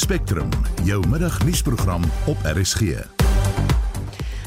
[0.00, 0.48] Spectrum,
[0.84, 2.80] jou middagnuusprogram op RSG.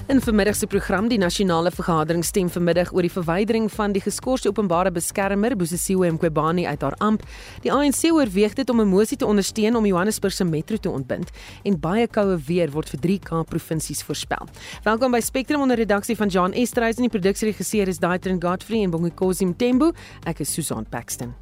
[0.08, 4.50] In vermiddag se program die nasionale vergadering stem vanmiddag oor die verwydering van die geskorste
[4.50, 7.22] openbare beskermer Bosisiwe Mqobani uit haar amp.
[7.62, 11.30] Die ANC oorweeg dit om 'n mosie te ondersteun om Johannesburg se metro te ontbind
[11.64, 14.48] en baie koue weer word vir 3 Kaap provinsies voorspel.
[14.84, 18.90] Welkom by Spectrum onder redaksie van John Estreisen en die produksieregisseur is Daitrin Godfrey en
[18.90, 19.92] Bongicosi Mtembu.
[20.26, 21.36] Ek is Susan Paxton.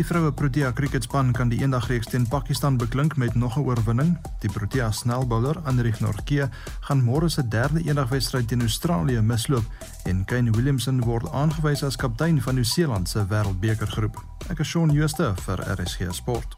[0.00, 4.16] Die vroue Protea cricketspan kan die eendagreeks teen Pakistan beklink met nog 'n oorwinning.
[4.40, 6.48] Die Protea snelbouler Anrich Nortje
[6.80, 9.64] gaan môre se derde eendagwedstryd teen Australië misloop
[10.04, 14.24] en Kane Williamson word aangewys as kaptein van Nieu-Seeland se Wêreldbekergroep.
[14.48, 16.54] Ek is Shaun Schuster vir RSG Sport.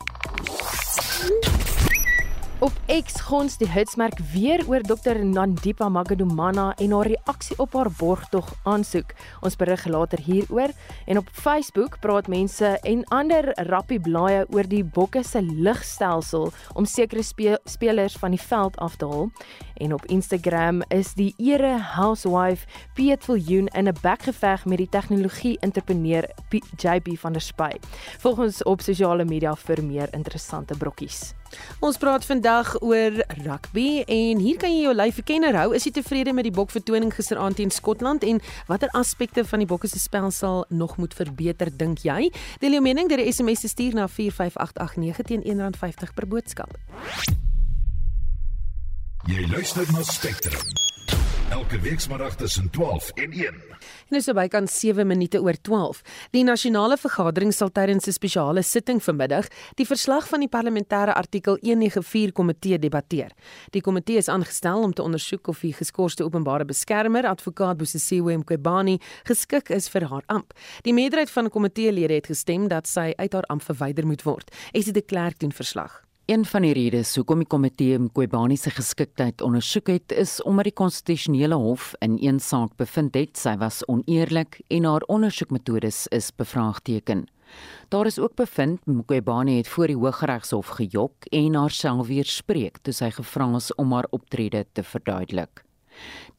[2.63, 7.91] Op X gons die hitsmerk weer oor Dr Nandipa Magadumana en haar reaksie op haar
[7.99, 9.11] borgtog aansoek.
[9.43, 10.71] Ons berig later hieroor
[11.11, 16.87] en op Facebook praat mense en ander rappie blaaie oor die bokke se ligstelsel om
[16.87, 19.35] sekere spe spelers van die veld af te haal.
[19.83, 25.59] En op Instagram is die ere housewife Piet Viljoen in 'n bekgeveg met die tegnologie
[25.59, 26.31] entrepreneur
[26.79, 27.75] JB van der Spy.
[28.19, 31.35] Volgens op sosiale media vir meer interessante brokkies.
[31.81, 35.73] Ons praat vandag oor rugby en hier kan jy jou lyf kenner hou.
[35.75, 39.69] Is jy tevrede met die bok vertoning gisteraand teen Skotland en watter aspekte van die
[39.69, 42.31] bokke se spel sal nog moet verbeter dink jy?
[42.61, 46.77] Deel jou mening deur 'n SMS te stuur na 45889 teen R1.50 per boodskap.
[49.27, 50.92] Jy luister na Spectrum.
[51.53, 53.45] Elke weekmiddag tussen 12 en 1.
[53.45, 55.99] En dis by kan 7 minute oor 12.
[56.33, 61.59] Die nasionale vergadering sal tydens 'n spesiale sitting vanmiddag die verslag van die parlementêre artikel
[61.61, 63.31] 194 komitee debatteer.
[63.71, 68.99] Die komitee is aangestel om te ondersoek of die geskorste openbare beskermer, advokaat Bosisiwe Mqobani,
[69.25, 70.53] geskik is vir haar amp.
[70.83, 74.51] Die meerderheid van komiteelede het gestem dat sy uit haar amp verwyder moet word.
[74.73, 76.12] Esie de Klerk doen verslag.
[76.33, 80.79] Een van die redes hoekom die komitee Mqobani se geskiktheid ondersoek het, is omdat die
[80.81, 87.27] konstitusionele hof in een saak bevind het sy was oneerlik en haar ondersoekmetodes is bevraagteken.
[87.93, 93.11] Daar is ook bevind Mqobani het voor die Hooggeregshof gejok en haarself weerspreek toe sy
[93.13, 95.67] gevra is om haar optrede te verduidelik.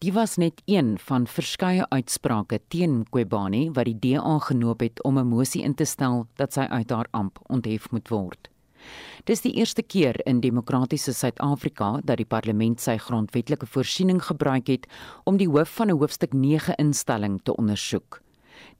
[0.02, 5.20] Die was net een van verskeie uitsprake teen Mqobani wat die DA genoop het om
[5.20, 8.53] 'n mosie in te stel dat sy uit haar amp onthef moet word.
[9.24, 14.88] Dis die eerste keer in demokratiese Suid-Afrika dat die parlement sy grondwetlike voorsiening gebruik het
[15.24, 18.24] om die hoof van 'n hoofstuk 9 instelling te ondersoek.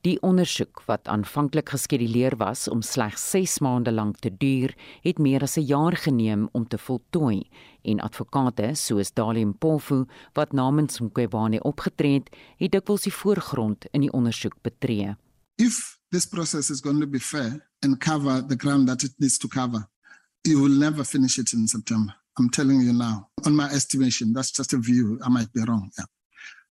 [0.04, 5.42] Die ondersoek wat aanvanklik geskeduleer was om slegs 6 maande lank te duur, het meer
[5.42, 7.50] as 'n jaar geneem om te voltooi
[7.82, 14.02] en advokate soos Dalim Pofu wat namens Mqobane opgetree het, het dikwels die voorgrond in
[14.02, 15.16] die ondersoek betree.
[15.56, 19.38] If this process is going to be fair and cover the ground that it needs
[19.38, 19.88] to cover,
[20.46, 22.14] you will never finish it in September.
[22.38, 23.30] I'm telling you now.
[23.46, 25.20] On my estimation, that's just a view.
[25.24, 25.92] I might be wrong.
[25.98, 26.06] Yeah.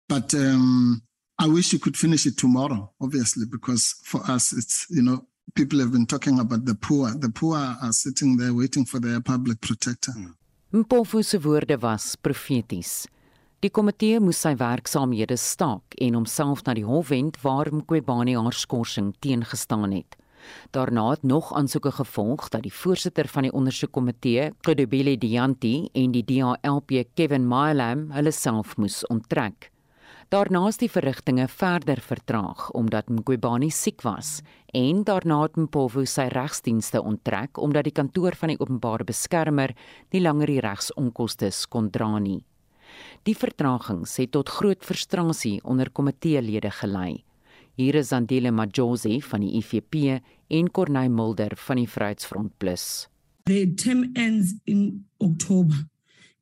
[0.07, 1.01] But um,
[1.37, 5.25] I wish you could finish it tomorrow, obviously, because for us, it's, you know,
[5.55, 7.11] people have been talking about the poor.
[7.11, 10.13] The poor are sitting there waiting for their public protector.
[10.71, 13.07] Mpofu se woorde was profeties.
[13.59, 18.55] Die komitee moes sy werksaamhede staak en homself na die hof wend waar Mqobani haar
[18.55, 20.15] skorsing teengestaan het.
[20.71, 26.23] Daarna het nog aansoeke gevolg dat die voorsitter van die ondersoekkomitee, Kodobile Dianti en die
[26.23, 29.71] DHLP Kevin Mylam hulle self moes onttrek.
[30.29, 34.43] Daarna is die verrigtinge verder vertraag omdat Mqobani siek was
[34.77, 39.73] en daarna het Mpofu sy regsdienste onttrek omdat die kantoor van die openbare beskermer
[40.13, 42.43] nie langer die regsonkoste kon dra nie.
[43.25, 47.23] Die vertragings het tot groot frustrasie onder komiteelede gelei.
[47.79, 50.19] Hier is Andile Majosi van die IFP
[50.51, 53.07] en Corneil Mulder van die Vryheidsfront Plus.
[53.45, 55.87] The term ends in October.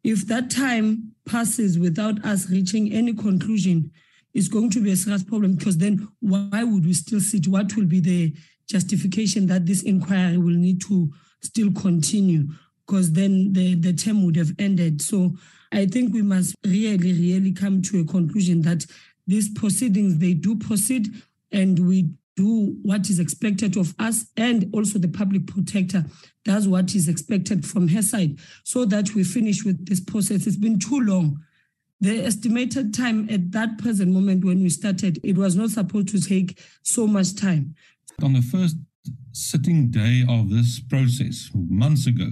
[0.01, 3.91] If that time passes without us reaching any conclusion,
[4.33, 7.47] it's going to be a serious problem because then why would we still sit?
[7.47, 8.33] What will be the
[8.65, 11.13] justification that this inquiry will need to
[11.43, 12.47] still continue?
[12.87, 15.03] Because then the, the term would have ended.
[15.03, 15.35] So
[15.71, 18.87] I think we must really, really come to a conclusion that
[19.27, 21.13] these proceedings, they do proceed
[21.51, 26.05] and we do what is expected of us and also the public protector
[26.45, 30.45] does what is expected from her side so that we finish with this process.
[30.45, 31.43] It's been too long.
[31.99, 36.21] The estimated time at that present moment when we started, it was not supposed to
[36.21, 37.73] take so much time.
[38.21, 38.77] On the first
[39.31, 42.29] sitting day of this process, months ago,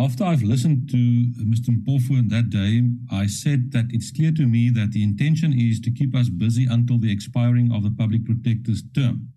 [0.00, 0.96] After I've listened to
[1.42, 1.70] Mr.
[1.70, 5.90] Mpofu that day, I said that it's clear to me that the intention is to
[5.90, 9.32] keep us busy until the expiring of the public protector's term.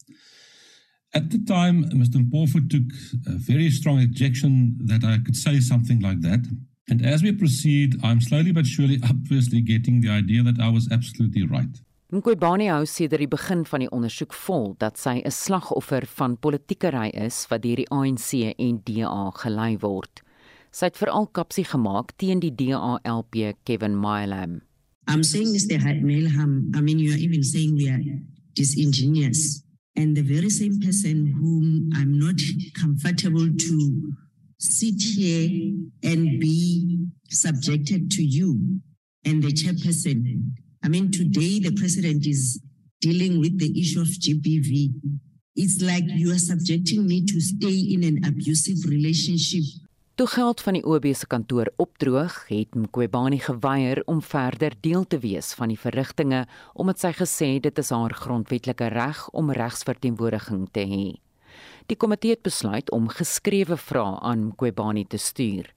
[1.16, 2.18] At the time, Mr.
[2.24, 2.88] Mpofu took
[3.26, 6.46] a very strong objection that I could say something like that.
[6.88, 10.88] And as we proceed, I'm slowly but surely obviously getting the idea that I was
[10.92, 11.74] absolutely right.
[12.12, 17.10] Mqobani hou sedert die begin van die ondersoek vol dat sy 'n slagoffer van politiekery
[17.16, 20.22] is wat deur die ANC en DA gelei word.
[20.72, 24.62] Sy het veral kapsie gemaak teen die DA-LP Kevin Mylam.
[25.08, 25.78] I'm saying Mr.
[26.00, 28.00] Melham, I mean you are even saying we are
[28.56, 29.64] disingenuous
[29.96, 32.40] and the very same person whom I'm not
[32.80, 34.14] comfortable to
[34.60, 38.80] sit here and be subjected to you
[39.26, 40.54] and the chairperson.
[40.84, 42.62] I mean, today the president is
[43.02, 44.94] dealing with the issue of GBV.
[45.56, 49.64] It's like you are subjecting me to stay in an abusive relationship.
[50.22, 55.18] Toe geld van die OB se kantoor opdroog, het Mqobani geweier om verder deel te
[55.20, 56.44] wees van die verrigtinge
[56.78, 61.08] omdat sy gesê dit is haar grondwetlike reg om regsverteenwoordiging te hê.
[61.90, 65.72] Die komitee het besluit om geskrewe vrae aan Mqobani te stuur.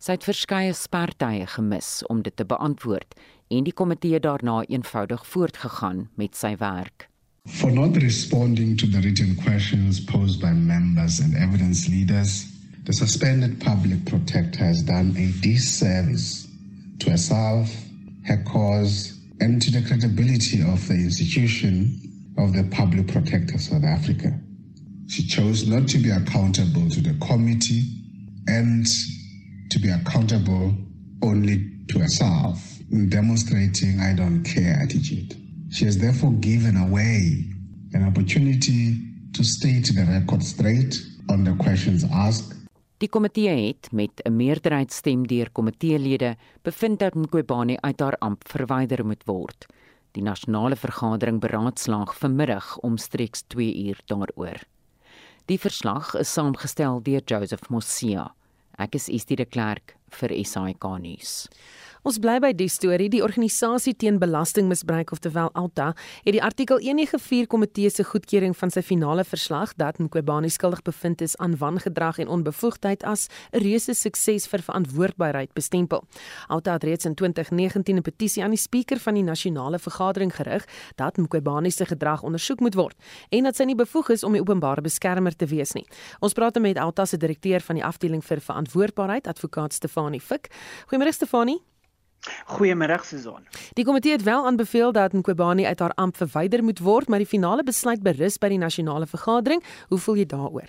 [0.00, 3.12] Sy het verskeie spertye gemis om dit te beantwoord
[3.52, 7.10] en die komitee daarna eenvoudig voortgegaan met sy werk.
[7.44, 12.46] For not responding to the written questions posed by members and evidence leaders,
[12.90, 16.48] the suspended public protector has done a disservice
[16.98, 17.72] to herself,
[18.24, 22.00] her cause, and to the credibility of the institution
[22.36, 24.36] of the public protector of South Africa.
[25.06, 27.84] She chose not to be accountable to the committee
[28.48, 28.84] and
[29.70, 30.74] to be accountable
[31.22, 32.60] only to herself,
[33.08, 35.36] demonstrating I don't care attitude.
[35.70, 37.44] She has therefore given away
[37.92, 38.98] an opportunity
[39.34, 42.54] to state the record straight on the questions asked.
[43.00, 49.06] Die komitee het met 'n meerderheidsstem deur komiteelede bevind dat Mqobani uit haar amp verwyder
[49.06, 49.66] moet word.
[50.12, 54.60] Die nasionale vergadering beraadslaag vanmiddag omstreeks 2 uur daaroor.
[55.44, 58.34] Die verslag is saamgestel deur Joseph Mosia.
[58.76, 61.48] Ek is Estie de Klerk vir SAK nuus.
[62.00, 63.10] Ons bly by die storie.
[63.12, 65.90] Die organisasie teen belastingmisbruik oftewel Alta
[66.24, 71.20] het die artikel 194 komitee se goedkeuring van sy finale verslag dat Mqobani skuldig bevind
[71.20, 76.04] is aan wangedrag en onbevoegdheid as 'n reuse sukses vir verantwoordbaarheid bestempel.
[76.48, 80.64] Alta het reeds in 2019 'n petisie aan die spreker van die nasionale vergadering gerig
[80.96, 82.96] dat Mqobani se gedrag ondersoek moet word
[83.28, 85.86] en dat sy nie bevoeg is om die openbare beskermer te wees nie.
[86.20, 90.48] Ons praat met Alta se direkteur van die afdeling vir verantwoordbaarheid, advokaat Stefanie Fik.
[90.86, 91.69] Goeiemôre Stefanie.
[92.46, 93.46] Goeiemôre Susan.
[93.72, 97.26] Die komitee het wel aanbeveel dat Mqobani uit haar amp verwyder moet word, maar die
[97.26, 99.64] finale besluit berus by die nasionale vergadering.
[99.88, 100.68] Hoe voel jy daaroor?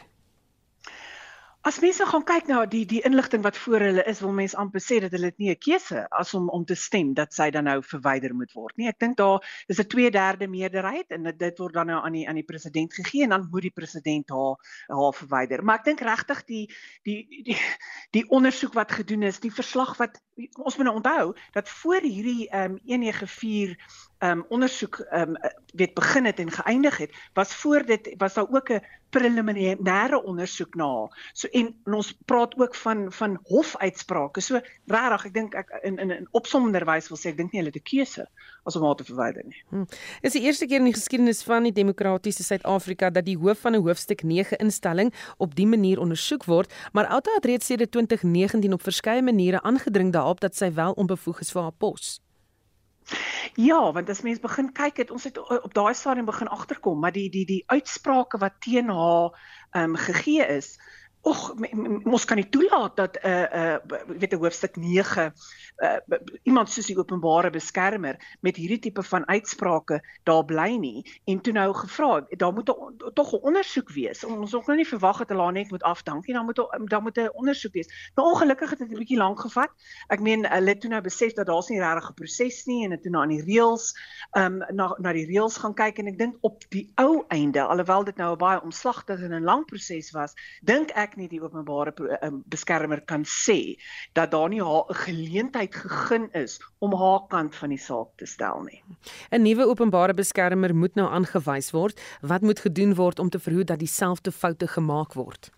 [1.61, 4.81] As mense gaan kyk na die die inligting wat voor hulle is, wil mense amper
[4.81, 7.69] sê dat hulle dit nie 'n keuse as om om te stem dat sy dan
[7.69, 8.87] nou verwyder moet word nie.
[8.89, 12.27] Ek dink daar is 'n 2/3 meerderheid en dit, dit word dan nou aan die
[12.27, 15.63] aan die president gegee en dan moet die president haar haar verwyder.
[15.63, 16.65] Maar ek dink regtig die
[17.03, 17.57] die die
[18.09, 20.17] die ondersoek wat gedoen is, die verslag wat
[20.57, 25.51] ons moet nou onthou dat voor hierdie ehm um, 194 ehm um, ondersoek ehm um,
[25.73, 30.75] weet begin het en geëindig het, was voor dit was daar ook 'n preliminêre ondersoek
[30.75, 31.09] na.
[31.33, 34.41] So en, en ons praat ook van van hofuitsprake.
[34.41, 37.71] So regtig, ek dink ek in in 'n opsommenderwys wil sê ek dink nie hulle
[37.73, 38.27] het 'n keuse
[38.63, 39.63] as om haar te verwyder nie.
[39.69, 39.87] Hmm.
[40.21, 43.75] Is die eerste keer in die geskiedenis van die demokratiese Suid-Afrika dat die hoof van
[43.75, 48.73] 'n hoofstuk 9 instelling op dië manier ondersoek word, maar Alta het reeds sedert 2019
[48.73, 52.21] op verskeie maniere aangedring daarop dat sy wel onbevoeg is vir haar pos.
[53.55, 57.11] Ja, want as mens begin kyk het ons het op daai stadium begin agterkom, maar
[57.11, 59.35] die die die uitsprake wat teen haar
[59.71, 60.77] ehm um, gegee is,
[61.21, 61.53] Och
[62.03, 65.33] ons kan nie toelaat dat 'n uh, 'n uh, weet 'n hoofstuk 9
[65.81, 65.97] uh,
[66.43, 71.05] iemand soos die openbare beskermer met hierdie tipe van uitsprake daar bly nie.
[71.25, 72.65] En toe nou gevra daar moet
[73.13, 74.23] tog 'n ondersoek wees.
[74.23, 76.35] Ons ook nou nie verwag dat hulle net moet afdank nie.
[76.35, 78.11] Dan moet dan moet 'n ondersoek wees.
[78.15, 79.69] Nou ongelukkig het dit 'n bietjie lank gevat.
[80.07, 83.01] Ek meen hulle toe nou besef dat daar's nie regtig 'n proses nie en het
[83.01, 83.93] toe nou aan die reëls
[84.37, 85.97] um, na na die reëls gaan kyk.
[85.97, 89.43] En ek dink op die ou einde alhoewel dit nou 'n baie omslagtige en 'n
[89.43, 91.91] lang proses was dink ek ek nie die openbare
[92.23, 93.75] um, beskermer kan sê
[94.15, 98.25] dat daar nie haar 'n geleentheid gegee is om haar kant van die saak te
[98.25, 98.83] stel nie.
[99.31, 101.99] 'n Nuwe openbare beskermer moet nou aangewys word.
[102.21, 105.51] Wat moet gedoen word om te verhoed dat dieselfde foute gemaak word?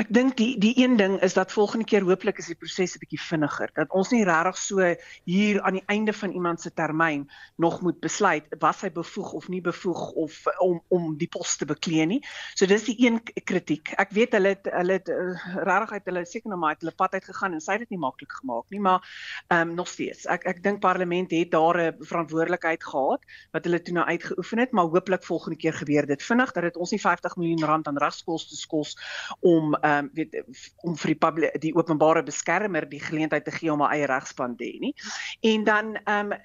[0.00, 3.00] Ek dink die die een ding is dat volgende keer hooplik is die proses 'n
[3.02, 3.70] bietjie vinniger.
[3.74, 4.94] Dat ons nie regtig so
[5.24, 9.48] hier aan die einde van iemand se termyn nog moet besluit was hy bevoeg of
[9.48, 12.20] nie bevoeg of om om die pos te beklee nie.
[12.54, 13.92] So dis die een kritiek.
[13.98, 17.12] Ek weet hulle het hulle het uh, regtig uit hulle seker nou maar hulle pad
[17.12, 19.04] uit gegaan en sy het dit nie maklik gemaak nie, maar
[19.48, 20.24] ehm um, nog steeds.
[20.26, 23.20] Ek ek dink parlement het daar 'n verantwoordelikheid gehad
[23.52, 26.76] wat hulle toe nou uitgeoefen het, maar hooplik volgende keer gebeur dit vinnig dat dit
[26.76, 28.96] ons nie 50 miljoen rand aan regskoste kos
[29.40, 30.42] om ehm um, weet
[30.86, 34.56] om vir die publiek die openbare beskermer die geleentheid te gee om 'n eie regspan
[34.56, 34.94] te hê nie.
[35.40, 36.38] En dan ehm um,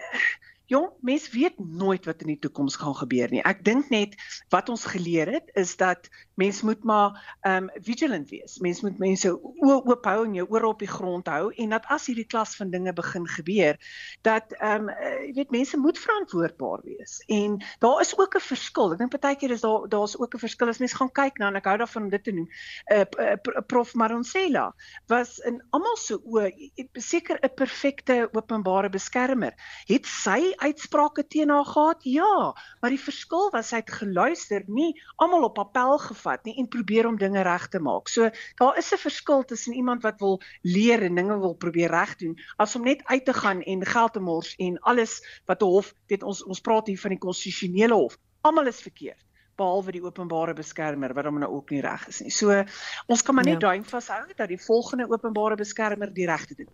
[0.68, 3.40] Jong, mens weet nooit wat in die toekoms gaan gebeur nie.
[3.48, 4.18] Ek dink net
[4.52, 8.60] wat ons geleer het is dat mens moet maar um vigilant wees.
[8.62, 12.06] Mens moet mense oop hou en jou ore op die grond hou en dat as
[12.10, 13.80] hierdie klas van dinge begin gebeur,
[14.22, 17.18] dat um jy weet mense moet verantwoordbaar wees.
[17.34, 18.94] En daar is ook 'n verskil.
[18.94, 21.56] Ek dink partykeer is daar daar's ook 'n verskil as mens gaan kyk na en
[21.56, 22.48] ek hou daarvan om dit te noem.
[22.48, 24.74] 'n uh, uh, uh, Prof Maronsela
[25.08, 26.52] was in almal se oë
[26.94, 29.54] seker 'n perfekte openbare beskermer.
[29.88, 32.04] Het sy uitsprake teen haar gehad?
[32.04, 36.68] Ja, maar die verskil was sy het geluister, nie almal op appel gevat nie en
[36.68, 38.08] probeer om dinge reg te maak.
[38.08, 42.38] So daar is 'n verskil tussen iemand wat wil leer en dinge wil probeer regdoen
[42.58, 45.94] as om net uit te gaan en geld te mors en alles wat 'n hof,
[46.08, 48.18] weet ons ons praat hier van die konstitusionele hof.
[48.42, 49.24] Almal is verkeerd
[49.58, 52.34] behalwe die openbare beskermer wat hom nou ook nie reg is nie.
[52.34, 52.64] So
[53.08, 53.72] ons kan maar net ja.
[53.72, 56.70] duim vashou dat die volgende openbare beskermer die regte doen.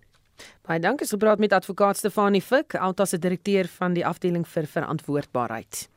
[0.66, 1.06] Baie dankie.
[1.06, 5.88] Ons gepraat met advokaat Stefanie Fik, Alta se direkteur van die afdeling vir verantwoordbaarheid.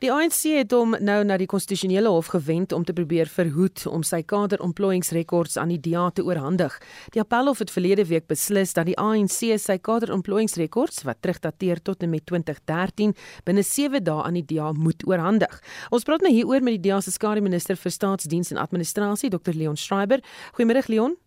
[0.00, 4.00] Die ANC het hom nou na die konstitusionele hof gewend om te probeer verhoed om
[4.00, 6.78] sy kaderontplooiingsrekords aan die DA te oorhandig.
[7.12, 12.14] Die appelhof het verlede week beslis dat die ANC sy kaderontplooiingsrekords wat terugdateer tot en
[12.16, 13.12] met 2013
[13.44, 15.60] binne 7 dae aan die DA moet oorhandig.
[15.92, 19.52] Ons praat nou hieroor met die DA se skare minister vir staatsdiens en administrasie, Dr
[19.52, 20.24] Leon Schreiber.
[20.56, 21.20] Goeiemôre Leon.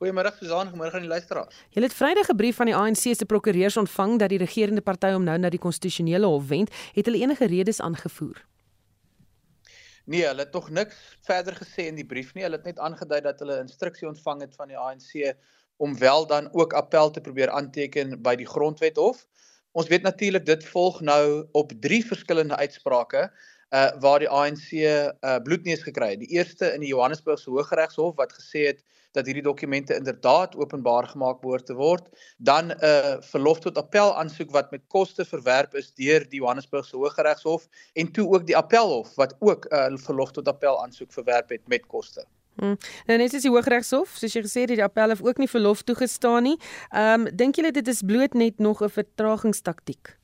[0.00, 1.56] Goeiemôre Susan, goeiemôre aan die luisteraars.
[1.76, 5.10] Jy het Vrydag 'n brief van die ANC se prokureurs ontvang dat die regerende party
[5.12, 6.70] hom nou na die konstitusionele hof wend.
[6.94, 8.46] Het hulle enige redes aangevoer?
[10.04, 12.42] Nee, hulle het tog niks verder gesê in die brief nie.
[12.42, 15.36] Hulle het net aangedui dat hulle instruksie ontvang het van die ANC
[15.76, 19.26] om wel dan ook appel te probeer aanteken by die grondwet hof.
[19.72, 23.30] Ons weet natuurlik dit volg nou op drie verskillende uitsprake
[23.70, 26.20] uh waar die ANC uh bloedneus gekry het.
[26.20, 31.40] Die eerste in die Johannesburgse Hooggeregshof wat gesê het dat hierdie dokumente inderdaad openbaar gemaak
[31.40, 32.08] behoort te word,
[32.38, 36.96] dan 'n uh, verlof tot appel aansoek wat met koste verwerp is deur die Johannesburgse
[36.96, 41.48] Hooggeregshof en toe ook die Appelhof wat ook 'n uh, verlof tot appel aansoek verwerp
[41.48, 42.24] het met koste.
[42.60, 42.76] Hmm.
[43.06, 46.42] Nou net is die Hooggeregshof, soos jy gesê het, die Appelhof ook nie verlof toegestaan
[46.42, 46.58] nie.
[46.90, 50.19] Ehm um, dink julle dit is bloot net nog 'n vertragingstaktiek?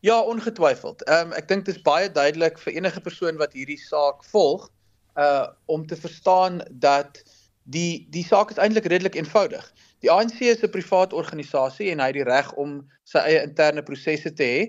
[0.00, 1.02] Ja, ongetwyfeld.
[1.02, 4.68] Ehm um, ek dink dit is baie duidelik vir enige persoon wat hierdie saak volg,
[5.16, 7.22] uh om te verstaan dat
[7.64, 9.64] die die saak is eintlik redelik eenvoudig.
[10.04, 13.82] Die ANC is 'n privaat organisasie en hy het die reg om sy eie interne
[13.82, 14.60] prosesse te hê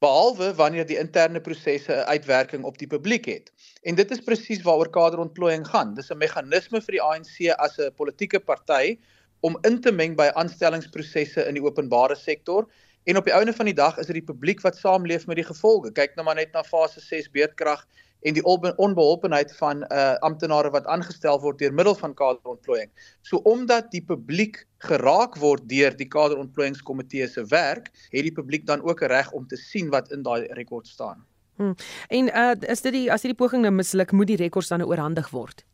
[0.00, 3.52] behalwe wanneer die interne prosesse 'n uitwerking op die publiek het.
[3.82, 5.94] En dit is presies waaroor kaderontplooiing gaan.
[5.94, 8.98] Dis 'n meganisme vir die ANC as 'n politieke party
[9.40, 12.66] om in te meng by aanstellingsprosesse in die openbare sektor
[13.04, 15.46] en op die einde van die dag is dit die publiek wat saamleef met die
[15.46, 15.92] gevolge.
[15.92, 17.86] Kyk nou maar net na fase 6 beerdkrag
[18.20, 22.90] en die onbeholpenheid van uh amptenare wat aangestel word deur middel van kaderontplooiing.
[23.22, 28.82] So omdat die publiek geraak word deur die kaderontplooiingskomitee se werk, het die publiek dan
[28.82, 31.24] ook 'n reg om te sien wat in daai rekord staan.
[31.56, 31.74] Hmm.
[32.08, 34.90] En uh is dit die as hierdie poging nou misluk, moet die rekords dan nou
[34.90, 35.64] oorhandig word?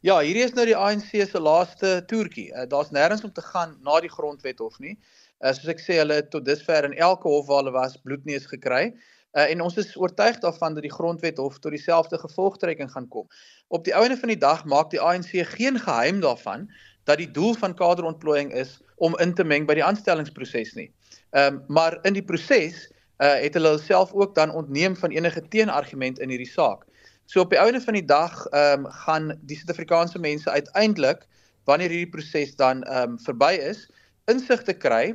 [0.00, 2.50] Ja, hierdie is nou die ANC se laaste toertjie.
[2.52, 4.98] Uh, Daar's nêrens om te gaan na die grondwet hof nie.
[5.44, 8.48] Uh, soos ek sê, hulle het tot dusver in elke hof waar hulle was bloedneus
[8.48, 8.94] gekry.
[9.36, 13.26] Uh, en ons is oortuig daarvan dat die grondwet hof tot dieselfde gevolgtrekking gaan kom.
[13.68, 16.70] Op die ouene van die dag maak die ANC geen geheim daarvan
[17.04, 20.88] dat die doel van kaderontplooiing is om in te meng by die aanstellingsproses nie.
[21.36, 22.86] Ehm um, maar in die proses
[23.20, 26.86] uh, het hulle self ook dan ontneem van enige teenargument in hierdie saak.
[27.26, 31.26] So op die ouene van die dag ehm um, gaan die Suid-Afrikaanse mense uiteindelik
[31.68, 33.84] wanneer hierdie proses dan ehm um, verby is,
[34.32, 35.14] insig te kry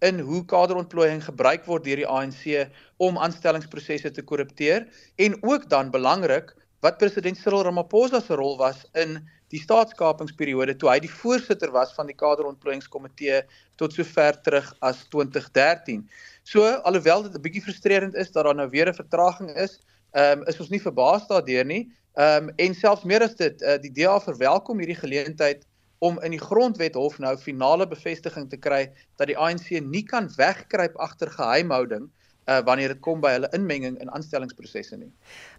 [0.00, 5.90] in hoe kaderontplooiing gebruik word deur die ANC om aanstellingsprosesse te korrupteer en ook dan
[5.90, 9.18] belangrik wat president Cyril Ramaphosa se rol was in
[9.52, 13.42] die staatskapingsperiode toe hy die voorsitter was van die kaderontplooiingskomitee
[13.80, 16.04] tot sover terug as 2013.
[16.46, 19.80] So alhoewel dit 'n bietjie frustrerend is dat daar nou weer 'n vertraging is,
[20.12, 21.90] ehm um, is ons nie verbaas daardeur nie.
[22.14, 25.66] Ehm um, en selfs meer as dit, uh, die DA verwelkom hierdie geleentheid
[26.00, 28.86] om in die grondwet hof nou finale bevestiging te kry
[29.20, 32.08] dat die ANC nie kan wegkruip agter geheimhouding
[32.50, 35.12] uh wanneer dit kom by hulle inmenging in aanstellingsprosesse nie.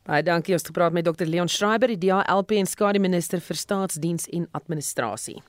[0.09, 4.27] Baie dankie ons gepraat met Dr Leon Schreiber, die DALP en skade minister vir staatsdiens
[4.33, 5.39] en administrasie.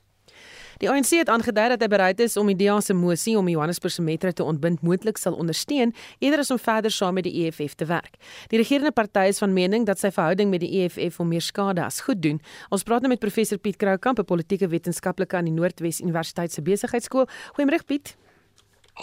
[0.83, 3.93] Die ANC het aangedui dat hy bereid is om die DA se mosie om Johannesburg
[3.95, 7.77] se metro te ontbind moontlik sal ondersteun eerder as om verder saam met die EFF
[7.79, 8.19] te werk.
[8.51, 11.85] Die regerende party is van mening dat sy verhouding met die EFF hom meer skade
[11.87, 12.43] as goed doen.
[12.75, 16.63] Ons praat nou met professor Piet Kroukamp, 'n politieke wetenskaplike aan die Noordwes Universiteit se
[16.63, 17.29] Besigheidsskool.
[17.55, 18.17] Goeiemôre Piet.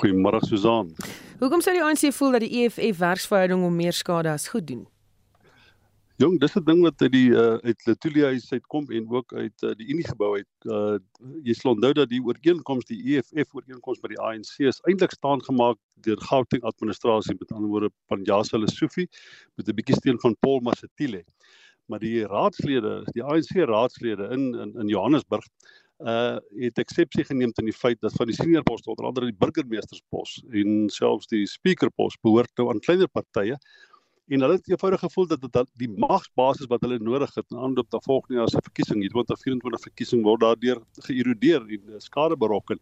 [0.03, 0.91] Goeiemôre Susan.
[1.39, 4.87] Hoekom sou die ANC voel dat die EFF werksverhouding hom meer skade as goed doen?
[6.19, 9.63] Jong, dis 'n ding wat uit die uh, uit Letoile huis uitkom en ook uit
[9.63, 10.65] uh, die Unie gebou uit.
[10.67, 10.97] Uh,
[11.47, 15.39] jy sal onthou dat die ooreenkoms die EFF ooreenkoms by die ANC is eintlik staan
[15.47, 19.07] gemaak deur Gauteng administrasie met ander woorde Panjasa Lesofie
[19.55, 21.23] met 'n bietjie steun van Paul Masatile.
[21.87, 25.47] Maar die raadslede, die ANC raadslede in in in Johannesburg
[25.99, 29.39] uh het eksepsie geneem teen die feit dat van die senior poste onder andere die
[29.39, 33.57] burgemeesterspos en selfs die speakerpos behoort nou aan kleiner partye
[34.29, 37.87] en hulle het eenvoudig gevoel dat dit die magsbasis wat hulle nodig het in aanloop
[37.91, 42.81] na volgende jaar se verkiesing, die 2024 verkiesing word daardeur geërodeer en eh, skade berokken.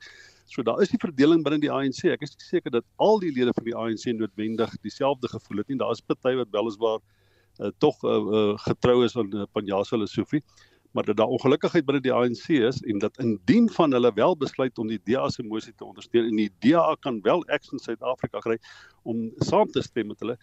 [0.52, 2.04] So daar is die verdeling binne die ANC.
[2.12, 5.80] Ek is seker dat al die lede van die ANC noodwendig dieselfde gevoel het nie.
[5.80, 10.44] Daar is party wat weliswaar uh, tog uh, uh, getrou is aan uh, Panjasa Lesofie,
[10.92, 14.78] maar dat daar ongelukkigheid binne die ANC is en dat indien van hulle wel besluit
[14.78, 18.60] om die DA se mosie te ondersteun en die DA kan wel Action Suid-Afrika kry
[19.04, 20.38] om saam te stem met hulle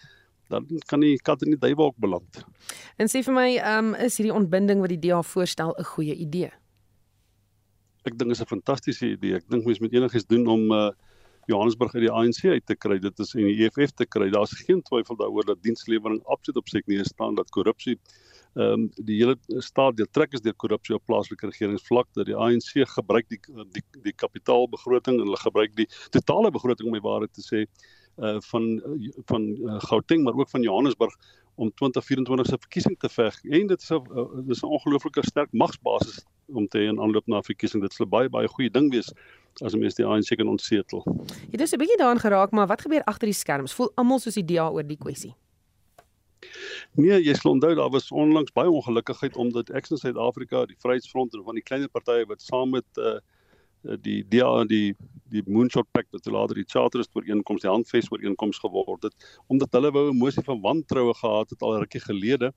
[0.54, 2.42] dan kan die kat in die duiwelhok beland.
[2.96, 6.14] En sê vir my, ehm um, is hierdie ontbinding wat die DA voorstel 'n goeie
[6.14, 6.52] idee?
[8.04, 9.36] Ek dink is 'n fantastiese idee.
[9.36, 10.90] Ek dink mens moet enigiets doen om uh
[11.46, 12.98] Johannesburg uit die ANC uit te kry.
[12.98, 14.30] Dit is in die EFF te kry.
[14.32, 17.98] Daar's geen twyfel daaroor dat dienslewering absoluut op sy knieë staan dat korrupsie
[18.54, 22.36] ehm um, die hele staat deur trek is deur korrupsie op plaaslike regeringsvlak dat die
[22.38, 23.40] ANC gebruik die
[23.74, 27.64] die die kapitaalbegroting en hulle gebruik die totale begroting om die waarheid te sê
[28.16, 28.82] uh van
[29.24, 31.14] van uh, Gauteng maar ook van Johannesburg
[31.54, 35.52] om 2024 se verkiesing te veg en dit is 'n uh, dis 'n ongelooflike sterk
[35.52, 39.12] magsbasis om te in aanloop na verkiesing dit sal baie baie goeie ding wees
[39.62, 41.02] as mense die ANC kan ontsetel.
[41.50, 43.72] Jy het 'n bietjie daaraan geraak maar wat gebeur agter die skerms?
[43.72, 45.34] Voel almal soos die DA oor die kwessie?
[46.94, 51.44] Nee, jy sal onthou daar was onlangs baie ongelukkigheid omdat Action Suid-Afrika, die Vryheidsfront en
[51.44, 53.20] van die kleiner partye wat saam met uh Eh,
[54.04, 54.94] die DA die
[55.34, 59.90] die Moonshot Pact wat later die Charterist ooreenkoms die handves ooreenkoms geword het omdat hulle
[59.94, 62.52] wou 'n mosie van wantroue gehad het al rukkie gelede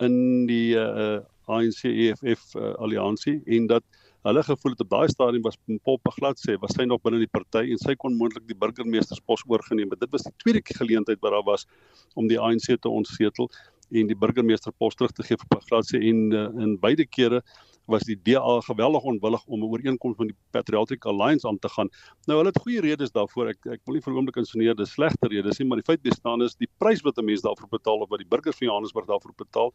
[0.00, 3.84] in die uh, eh, eh, ANC EFF uh, alliansie en dat
[4.22, 7.32] hulle gevoel het op daai stadium was Pop glad sê was sy nog binne die
[7.32, 11.46] party en sy kon moontlik die burgemeesterspos oorgeneem dit was die tweede geleentheid wat daar
[11.48, 11.66] was
[12.14, 13.50] om die ANC te ontsetel
[13.90, 17.42] en die burgemeesterpos terug te gee vir Paglatse en uh, in beide kere
[17.90, 21.88] was die DA geweldig onwillig om 'n ooreenkoms met die Patriotic Alliance aan te gaan.
[22.26, 23.48] Nou hulle het goeie redes daarvoor.
[23.48, 26.42] Ek ek wil nie vir oomblik insinueer dis slegte redes nie, maar die feit bestaan
[26.42, 29.34] is die prys wat 'n mens daarvoor betaal of wat die burgers van Johannesburg daarvoor
[29.36, 29.72] betaal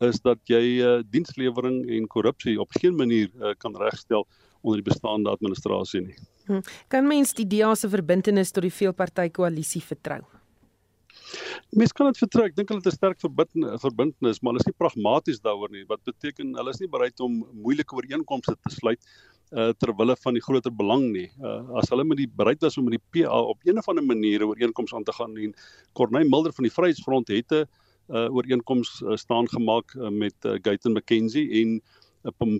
[0.00, 4.26] is dat jy uh, dienslewering en korrupsie op geen manier uh, kan regstel
[4.62, 6.16] onder die bestaande administrasie nie.
[6.46, 6.60] Hm.
[6.88, 10.22] Kan mens die DA se verbintenis tot die veelpartytjie koalisie vertrou?
[11.70, 12.46] Mense kan dit vertrou.
[12.46, 15.84] Ek dink hulle het 'n sterk verbintenis, maar hulle is nie pragmaties daaroor nie.
[15.88, 19.00] Wat beteken hulle is nie bereid om moeilike ooreenkomste te sluit
[19.52, 21.28] uh ter wille van die groter belang nie.
[21.40, 24.04] Uh as hulle met die bereid was om met die PA op een of ander
[24.04, 25.54] manier ooreenkomste aan te gaan en
[25.92, 27.66] Corneille Mulder van die Vryheidsfront het 'n
[28.08, 31.82] uh ooreenkoms uh, staan gemaak uh, met uh, Gaitan McKenzie en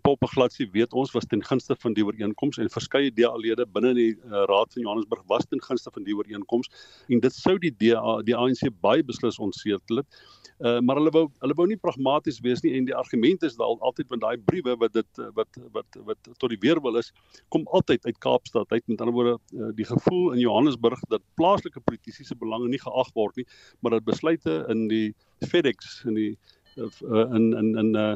[0.02, 4.42] Poppeglatsie weet ons was ten gunste van die ooreenkoms en verskeie DA-lede binne die uh,
[4.50, 6.70] Raad van Johannesburg was ten gunste van die ooreenkoms
[7.08, 10.22] en dit sou die DA die ANC baie beslis ontsetel het.
[10.62, 13.78] Uh, maar hulle wou hulle wou nie pragmaties wees nie en die argument is daal
[13.86, 17.12] altyd van daai briewe wat dit wat wat wat tot die weerwil is
[17.54, 21.82] kom altyd uit Kaapstad uit met ander woorde uh, die gevoel in Johannesburg dat plaaslike
[21.86, 23.46] politici se belange nie geag word nie
[23.80, 25.14] maar dat besluite in die
[25.46, 26.30] FedEx in die
[26.76, 28.14] uh, in in in uh,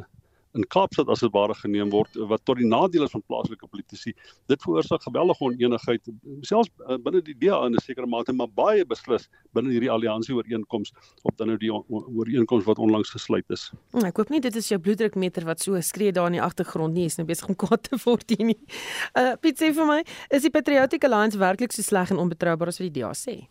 [0.56, 4.14] in Kaapstad as dit ware geneem word wat tot die nadeel is van plaaslike politici.
[4.50, 6.10] Dit veroorsaak geweldige oneenigheid
[6.48, 10.34] selfs uh, binne die DA in 'n sekere mate, maar baie beslis binne hierdie alliansie
[10.34, 10.92] ooreenkoms
[11.22, 13.70] op dan nou die ooreenkoms wat onlangs gesluit is.
[13.92, 16.94] Hm, ek hoop nie dit is jou bloeddrukmeter wat so skree daar in die agtergrond
[16.94, 18.60] nie, is nou besig om kwaad te word hier nie.
[19.14, 22.80] Uh Piet sê vir my, is die Patriotic Alliance werklik so sleg en onbetroubaar as
[22.80, 23.46] wat die DA sê?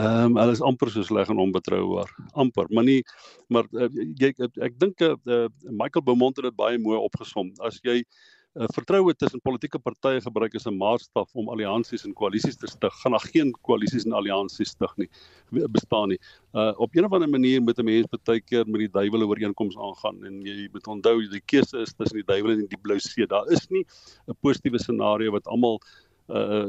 [0.00, 2.08] Ehm um, hulle is amper so sleg en onbetroubaar.
[2.40, 3.02] Amper, maar nie
[3.52, 7.50] maar uh, jy ek, ek dink uh, Michael Beaumont het dit baie mooi opgesom.
[7.60, 12.56] As jy uh, vertroue tussen politieke partye gebruik as 'n maatstaf om alliansies en koalisies
[12.56, 15.10] te stig, gaan daar geen koalisies en alliansies stig nie
[15.68, 16.18] bestaan nie.
[16.56, 19.80] Uh op 'n of ander manier moet 'n mens baie keer met die duiwel ooreenkomste
[19.80, 23.26] aangaan en jy moet onthou die keuse is tussen die duiwel en die blou see.
[23.26, 23.84] Daar is nie
[24.26, 26.01] 'n positiewe scenario wat almal uh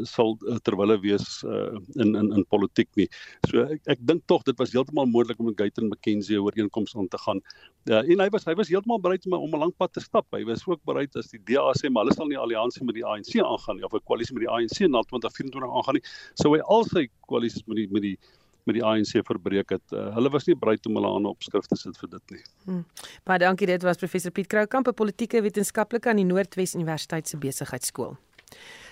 [0.06, 3.08] sal uh, terwille wees uh in in in politiek nie.
[3.50, 7.08] So ek ek dink tog dit was heeltemal moontlik om met Gayton McKenzie ooreenkomste aan
[7.08, 7.42] te gaan.
[7.89, 10.26] Uh en hy was hy was heeltemal bereid om om 'n lang pad te stap.
[10.32, 13.06] Hy was ook bereid as die DA sê maar hulle sal nie alliansie met die
[13.06, 16.06] ANC aangaan nie of 'n koalisie met die ANC na 2024 aangaan nie.
[16.36, 18.18] Sou hy al sy koalisies met die met die
[18.66, 19.84] met die ANC verbreek het.
[19.92, 22.44] Uh, hulle was nie bereid om hulle aan opskrif te sit vir dit nie.
[22.66, 22.84] Hmm.
[23.28, 27.38] Baie dankie dit was professor Piet Kroukamp, 'n politieke wetenskaplike aan die Noordwes Universiteit se
[27.38, 28.18] besigheidskool.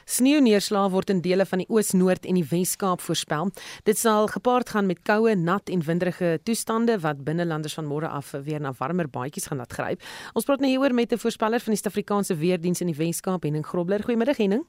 [0.05, 3.51] Sneeuneerslae word in dele van die Oos-Noord en die Wes-Kaap voorspel.
[3.83, 8.31] Dit sal gepaard gaan met koue, nat en winderige toestande wat binnelanders van môre af
[8.31, 10.03] weer na warmer baadjies gaan laat gryp.
[10.33, 13.65] Ons praat nou hieroor met 'n voorspeller van die Suid-Afrikaanse Weerdienste in die Wes-Kaap, Henning
[13.65, 14.03] Grobler.
[14.03, 14.65] Goeiemiddag Henning.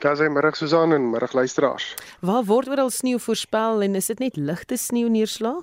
[0.00, 1.94] Daar sê middag Susan en middag luisteraars.
[2.20, 5.62] Waar word oral sneeu voorspel en is dit net ligte sneeuneerslae?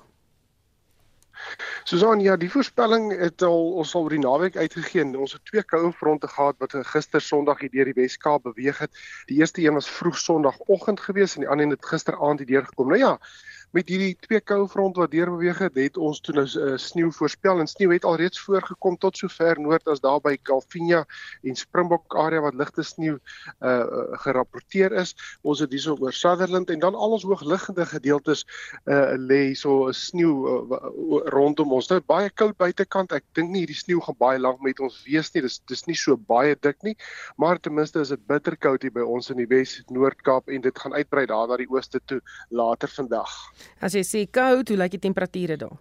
[1.84, 5.04] Susan, ja, die voorspelling het al ons al oor die naweek uitgegee.
[5.18, 9.02] Ons het twee koue fronte gehad wat gister Sondag hier deur die Wes-Kaap beweeg het.
[9.30, 12.88] Die eerste een was vroeg Sondagoggend gewees en die ander een het gisteraand hier deurgekom.
[12.88, 13.18] Nou ja,
[13.74, 17.10] met hierdie twee koue front wat deur beweeg het, het ons toe nou uh, sneeu
[17.14, 21.02] voorspel en sneeu het alreeds voorgekom tot sover noord as daar by Calvinia
[21.42, 23.72] en Springbok area wat ligte sneeu uh,
[24.22, 25.14] gerapporteer is.
[25.42, 28.44] Ons het hierso oor Sutherland en dan al ons hoogliggende gedeeltes
[28.86, 30.80] uh, lê so sneeu uh,
[31.34, 31.90] rondom ons.
[31.90, 33.14] Nou, baie koud buitekant.
[33.16, 35.42] Ek dink nie hierdie sneeu gaan baie lank met ons wees nie.
[35.48, 36.94] Dis dis nie so baie dik nie,
[37.40, 40.94] maar ten minste is dit bitterkoud hier by ons in die Wes-Noord-Kaap en dit gaan
[40.94, 42.22] uitbrei daar na die ooste toe
[42.54, 43.34] later vandag.
[43.80, 45.76] As jy sê koud, hoe lyk die temperature daar?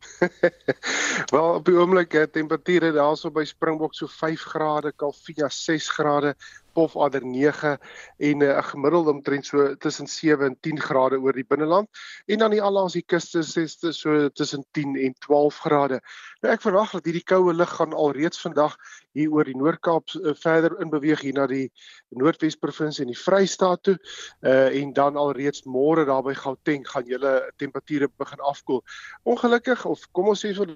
[1.32, 6.34] Wel op die oomblik het temperature daarso by Springbok so 5 grade, Kalvia 6 grade,
[6.72, 7.78] Pofadder 9 en
[8.18, 11.88] eh, 'n uh, gemiddelde omtrent so tussen 7 en 10 grade oor die binneland
[12.26, 16.00] en dan die allangs die kuste is so tussen 10 en 12 grade.
[16.40, 18.76] Nou ek verwag dat hierdie koue lug gaan alreeds vandag
[19.12, 21.70] hier oor die Noord-Kaap uh, verder in beweeg hier na die
[22.08, 23.98] Noordwes provinsie en die Vrystaat toe.
[24.40, 28.84] Uh en dan alreeds môre daar by Gauteng gaan julle temperature begin afkoel.
[29.24, 30.66] Ongelukkig of kom ons sê so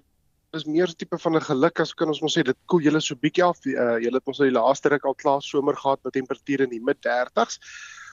[0.54, 3.14] is meer tipe van 'n geluk as kan ons mos sê dit koel julle so
[3.14, 3.58] bietjie af.
[3.66, 6.70] Uh julle het ons nou die laaste ruk al klaar somer gehad met temperature in
[6.70, 7.58] die mid 30s.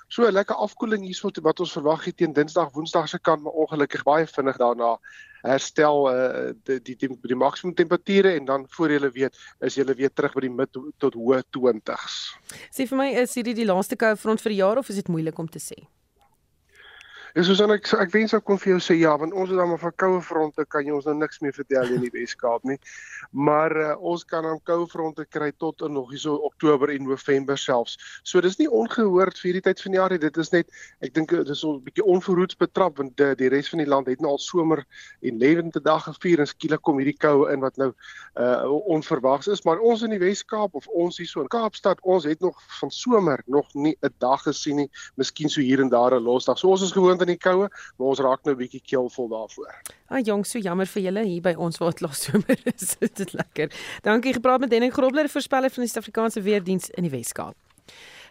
[0.09, 3.53] So 'n lekker afkoeling hierso wat ons verwag het teen Dinsdag, Woensdag se kant, maar
[3.53, 4.99] ongelukkig baie vinnig daarna
[5.41, 9.85] herstel uh die die die, die maksimum temperature en dan voor jy weet is jy
[9.85, 12.35] weer terug by die mid tot hoë 20s.
[12.71, 15.07] Sê vir my is hierdie die laaste koue front vir die jaar of is dit
[15.07, 15.87] moeilik om te sê?
[17.33, 19.69] En soos ek ek wens ek kon vir jou sê ja, want ons het dan
[19.71, 22.77] maar van koue fronte kan jy ons nou niks meer vertel in die Weskaap nie.
[23.31, 27.57] Maar uh, ons kan dan koue fronte kry tot in nog hierso Oktober en November
[27.57, 27.95] selfs.
[28.27, 30.19] So dis nie ongehoord vir hierdie tyd van die jaar nie.
[30.19, 30.67] Dit is net
[30.99, 34.11] ek dink dit is 'n bietjie onverhoeds betrap want die, die res van die land
[34.11, 34.83] het nou al somer
[35.21, 37.93] en lewende dag gevier en skielik kom hierdie koue in wat nou
[38.35, 42.39] uh onverwags is, maar ons in die Weskaap of ons hierso in Kaapstad, ons het
[42.39, 44.89] nog van somer nog nie 'n dag gesien nie.
[45.15, 46.57] Miskien so hier en daar 'n losdag.
[46.57, 49.73] So ons is gewoond in die koue, maar ons raak nou 'n bietjie keelvol daarvoor.
[50.09, 52.95] Ah jong, so jammer vir julle hier by ons waar dit laas somer is.
[52.99, 53.71] dit is lekker.
[54.01, 57.55] Dankie gepraat met Henning Grobler, voorspeller van die Suid-Afrikaanse Weerdiens in die Wes-Kaap.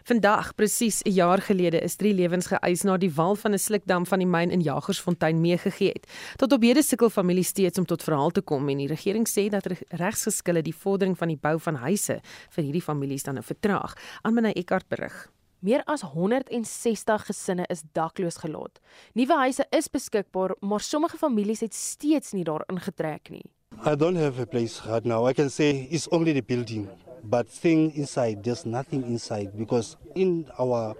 [0.03, 4.05] Vandag, presies 'n jaar gelede, is drie lewens geëis na die wal van 'n slukdam
[4.05, 6.07] van die myn in Jagersfontein meegegee het.
[6.37, 9.49] Tot op hede sukkel familie steeds om tot verhaal te kom en die regering sê
[9.49, 13.93] dat regsgeskille die vordering van die bou van huise vir hierdie families dan nou vertraag.
[14.21, 15.29] Aanmene Eckart berig.
[15.61, 18.79] Meer as 160 gesinne is dakloos gelaat.
[19.13, 23.45] Nuwe huise is beskikbaar, maar sommige families het steeds nie daar ingetrek nie.
[23.85, 25.27] I don't have a place right now.
[25.29, 26.89] I can say it's only the building,
[27.23, 30.95] but thing inside there's nothing inside because in our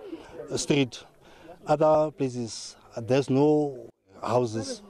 [0.56, 1.06] street
[1.65, 3.89] other places there's no
[4.21, 4.84] houses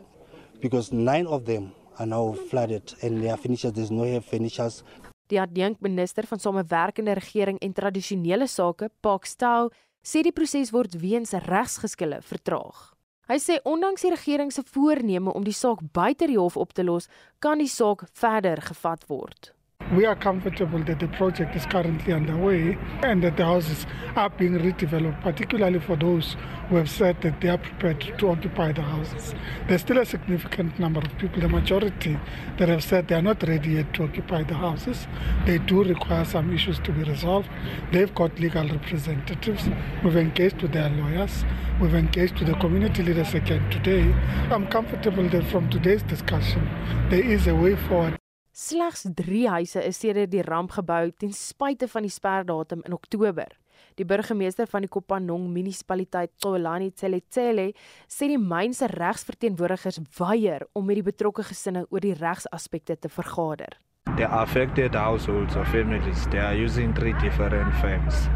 [0.59, 4.83] because nine of them are now flooded and they are finished there's no furnitures
[5.31, 9.69] Die adjunkminister van Samewerkende Regering en Tradisionele Sake, Pak Stow,
[10.03, 12.89] sê die proses word weens regsgeskille vertraag.
[13.31, 16.83] Hy sê ondanks die regering se voorneme om die saak buite die hof op te
[16.83, 17.07] los,
[17.39, 19.53] kan die saak verder gevat word.
[19.93, 24.53] We are comfortable that the project is currently underway and that the houses are being
[24.53, 26.37] redeveloped, particularly for those
[26.69, 29.35] who have said that they are prepared to occupy the houses.
[29.67, 32.17] There's still a significant number of people, the majority,
[32.57, 35.07] that have said they are not ready yet to occupy the houses.
[35.45, 37.49] They do require some issues to be resolved.
[37.91, 39.67] They've got legal representatives.
[40.05, 41.43] We've engaged with their lawyers.
[41.81, 44.13] We've engaged with the community leaders again today.
[44.49, 46.69] I'm comfortable that from today's discussion,
[47.09, 48.20] there is a way forward.
[48.61, 53.55] Slegs 3 huise is sedert die ramp gebou ten spyte van die sperdatum in Oktober.
[53.97, 57.71] Die burgemeester van die Kopanong munisipaliteit, Tsolani Tseletsele,
[58.05, 63.09] sê die myn se regsverteenwoordigers weier om met die betrokke gesinne oor die regsaspekte te
[63.09, 63.79] vergader.
[64.13, 68.27] The affected households or families, they are using three different firms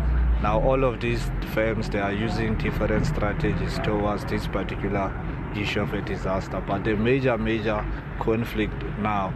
[0.41, 5.11] Now, all of these firms they are using different strategies towards this particular
[5.55, 6.61] issue of a disaster.
[6.67, 7.83] But the major, major
[8.19, 9.33] conflict now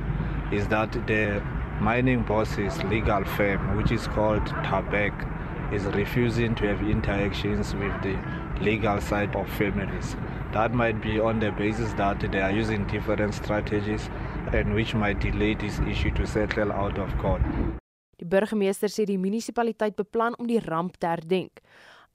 [0.51, 1.41] is that the
[1.79, 5.13] mining boss's legal firm, which is called Tabek,
[5.73, 8.17] is refusing to have interactions with the
[8.61, 10.15] legal side of families.
[10.51, 14.09] That might be on the basis that they are using different strategies
[14.51, 17.41] and which might delay this issue to settle out of court.
[18.19, 21.61] Die burgemeester sê die munisipaliteit beplan om die ramp te herdenk.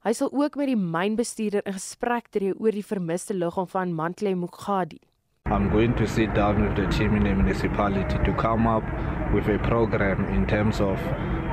[0.05, 4.35] Hy sal ook met die mynbestuurder in gesprek tree oor die vermiste liggaam van Mantle
[4.37, 4.99] Mugadi.
[5.47, 8.83] I'm going to sit down with the team in the municipality to come up
[9.31, 10.97] with a program in terms of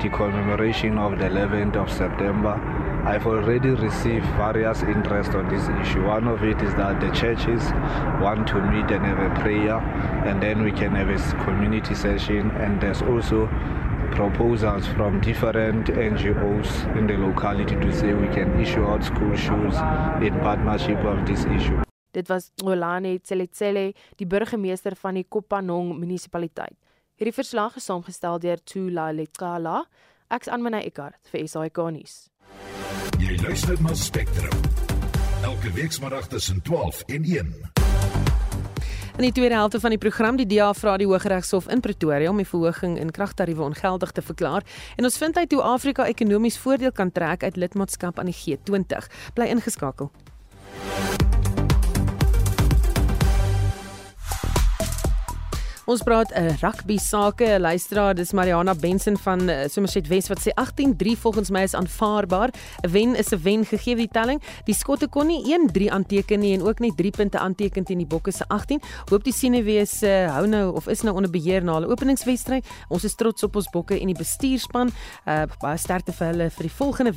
[0.01, 2.55] the commemoration of the 11th of September.
[3.05, 6.07] I've already received various interest on this issue.
[6.07, 7.61] One of it is that the churches
[8.19, 9.77] want to meet and have a prayer,
[10.25, 12.49] and then we can have a community session.
[12.49, 13.45] And there's also
[14.11, 19.75] proposals from different NGOs in the locality to say we can issue out school shoes
[20.25, 21.83] in partnership of this issue.
[22.13, 26.77] Dit was Olane Tseletsele, die burgemeester van die Kopanong munisipaliteit.
[27.17, 29.83] Hierdie verslag is saamgestel deur Tula Lekala.
[30.33, 32.15] Ek's Anmina Eckart vir SAK nuus.
[33.21, 34.53] Jy luister na Spectrum.
[35.43, 37.53] Elke week saterdag tussen 12 en 1.
[39.13, 42.41] In die tweede helfte van die program die DA vra die Hooggeregshof in Pretoria om
[42.41, 44.65] die verhoging in kragtariewe ongeldig te verklaar
[44.97, 49.09] en ons vind uit hoe Afrika ekonomies voordeel kan trek uit lidmaatskap aan die G20.
[49.33, 50.09] Bly ingeskakel.
[55.83, 57.59] Ons praat 'n uh, eh, rugby sake.
[57.59, 62.49] Luisteraar, dis Mariana Benson van uh, Somerset West wat sê 18-3 volgens my is aanvaarbaar.
[62.81, 64.41] 'n Wen is 'n wen gegee die telling.
[64.63, 68.07] Die skotte kon nie 1-3 aanteken nie en ook nie 3 punte aanteken teen die
[68.07, 68.81] Bokke se 18.
[69.09, 72.65] Hoop die Senewees uh, hou nou of is nou onder beheer na hulle openingswedstryd.
[72.87, 74.89] Ons is trots op ons Bokke en die bestuurspan.
[75.27, 77.11] Uh, baie sterkte vir hulle vir die volgende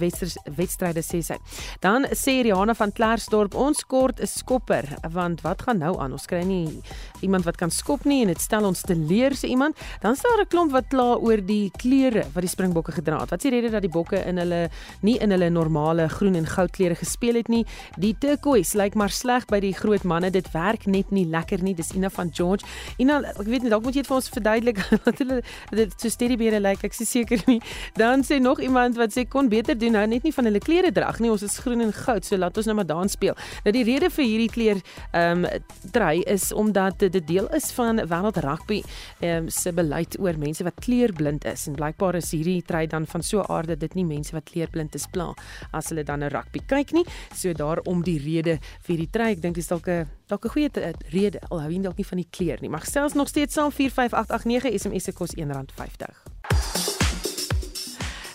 [0.56, 1.36] wedstryde sê sy.
[1.80, 6.12] Dan sê Riana van Klersdorp, ons kort 'n skopper want wat gaan nou aan?
[6.12, 6.82] Ons kry nie
[7.20, 10.36] iemand wat kan skop nie en dit stel ons te leer sê iemand, dan staan
[10.36, 13.30] daar 'n klomp wat kla oor die klere wat die Springbokke gedra het.
[13.30, 14.70] Wat sê rede dat die bokke in hulle
[15.02, 17.66] nie in hulle normale groen en goud klere gespeel het nie?
[17.98, 20.30] Die turquoise lyk maar sleg by die groot manne.
[20.30, 21.74] Dit werk net nie lekker nie.
[21.74, 22.64] Dis Ina van George.
[22.98, 26.08] Ina, ek weet nie dalk moet jy dit vir ons verduidelik wat hulle dit so
[26.08, 26.84] steadybere lyk.
[26.84, 27.60] Ek is seker nie.
[27.94, 30.92] Dan sê nog iemand wat sê kon beter doen nou net nie van hulle klere
[30.92, 31.30] drag nie.
[31.30, 33.36] Ons is groen en goud, so laat ons nou maar daan speel.
[33.64, 38.00] Nou die rede vir hierdie kleer ehm um, trui is omdat dit deel is van
[38.08, 38.82] wêreld rugby
[39.20, 41.66] um, se beleid oor mense wat kleurblind is.
[41.68, 45.06] En blykbaar is hierdie tryd dan van so aarde dit nie mense wat kleurblind is
[45.12, 45.32] pla
[45.72, 47.06] as hulle dan 'n rugby kyk nie.
[47.34, 50.70] So daarom die rede vir die tryd ek dink dis dalk 'n dalk 'n goeie
[51.12, 52.70] rede al hou jy dalk nie van die kleur nie.
[52.70, 56.36] Mag selfs nog steeds saam 45889 SMS se kos R1.50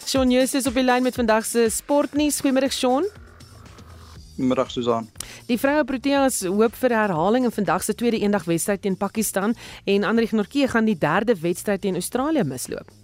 [0.06, 2.42] Shaun Joost is op die lyn met vandag se sportnuus.
[2.42, 3.06] Goeiemôre Shaun.
[4.36, 5.10] Middag Susan.
[5.48, 10.28] Die vroue Proteas hoop vir herhaling in vandag se tweede eendagwedstryd teen Pakistan en Andri
[10.32, 13.01] Gnorkie gaan die derde wedstryd teen Australië misloop.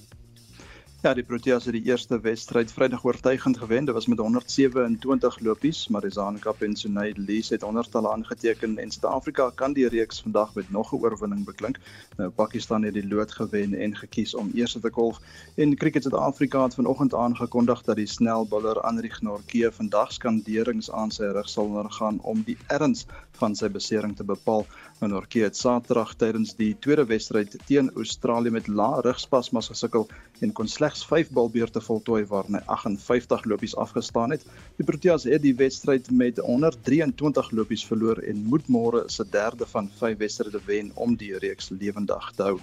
[1.01, 3.85] Ja, die Proteas het die eerste wedstryd Vrydag oortuigend gewen.
[3.85, 8.91] Dit was met 127 lopies, maar die Zankap en Sunay Lees het honderdtalle aangeteken en
[8.91, 11.77] Suid-Afrika kan die reeks vandag met nog 'n oorwinning beklink.
[12.17, 15.19] Nou Pakistan het die lood gewen en gekies om eers te kolf.
[15.55, 21.23] En Cricket Suid-Afrika het vanoggend aangekondig dat die snelbouler Anrich Norke vandag skanderings aan sy
[21.23, 24.65] rug sal ondergaan om die erns van sy besering te bepaal.
[24.99, 30.07] Nou Norke het Saterdag tydens die tweede wedstryd teen Australië met lae rugspasmas gesukkel
[30.39, 34.45] en kon slegs 5 balbeurte voltooi waarna hy 58 lopies afgestaan het.
[34.77, 39.91] Die Proteas het die wedstryd met 123 lopies verloor en moet môre se derde van
[39.99, 42.59] 5 wedstryde wen om die reeks lewendig te hou.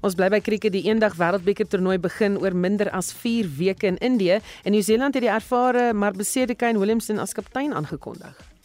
[0.00, 3.98] Ons bly by krieket die eendag wêreldbeker toernooi begin oor minder as 4 weke in
[3.98, 8.57] Indië en Nieu-Seeland het die ervare maar beseerde Kane Williamson as kaptein aangekondig.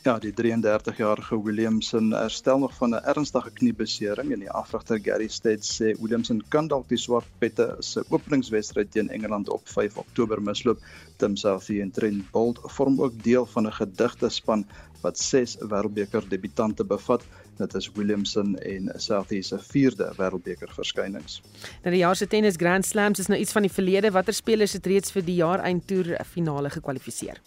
[0.00, 5.60] Ja, die 33-jarige Williamson herstel nog van 'n ernstige kniebesering en die afrigter Gary Stead
[5.60, 10.78] sê Williamson kan dalk die swart pette se openingswedstryd teen Engeland op 5 Oktober misloop.
[11.16, 14.66] Tim Southee en Trent Bolt vorm ook deel van 'n gedigte span
[15.02, 17.22] wat 6 wêreldbeker debutante bevat.
[17.56, 21.42] Dit is Williamson en Southee se 4de wêreldbeker verskynings.
[21.82, 24.10] Nou die jaar se tennis Grand Slams is nou iets van die verlede.
[24.10, 27.40] Watter spelers het reeds vir die jaar eindtoer finale gekwalifiseer?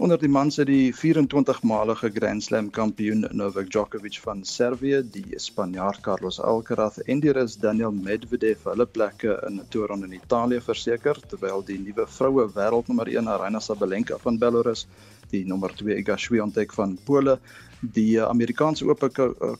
[0.00, 6.00] Onder die mans het die 24-malige Grand Slam kampioen Novak Djokovic van Servië, die Spanjaard
[6.00, 11.20] Carlos Alcaraz en die Rus Daniel Medvedev hulle plekke in 'n toerronde in Italië verseker,
[11.28, 14.86] terwyl die nuwe vroue wêreldnommer 1 Aryna Sabalenka van Belarus,
[15.30, 17.38] die nommer 2 Iga Swiatek van Pole,
[17.80, 19.10] die Amerikaanse Ope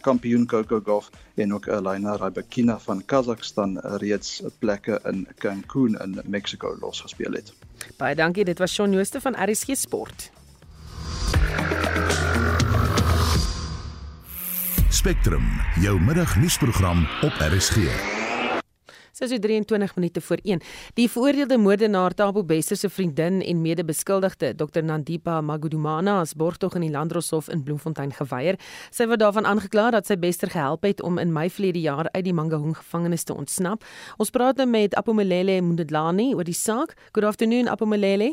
[0.00, 6.76] kampioen Coco Gauff en ook Elena Rybakina van Kazakhstan reeds plekke in Cancun in Mexico
[6.80, 7.52] losgespeel het.
[7.96, 10.30] Baie dankie, dit was Shaun Jooste van RSG Sport.
[14.88, 15.46] Spectrum,
[15.80, 18.21] jou middagnuusprogram op RSG.
[19.22, 20.60] Sy so 23 minute voor 1.
[20.98, 26.80] Die veroordeelde moordenaar Tabo Bester se vriendin en mede-beskuldigde, Dr Nandipa Magudumana, is borgtog in
[26.80, 28.58] die Landdroshof in Bloemfontein geweier.
[28.90, 32.24] Sy word daarvan aangekla dat sy Bester gehelp het om in Mei verlede jaar uit
[32.26, 33.86] die Mangaung gevangenis te ontsnap.
[34.18, 36.96] Ons praat nou met Apomelele Mundlani oor die saak.
[37.12, 38.32] Good afternoon Apomelele.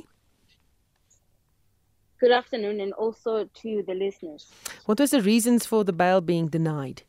[2.18, 4.50] Good afternoon and also to the listeners.
[4.88, 7.06] What was the reasons for the bail being denied?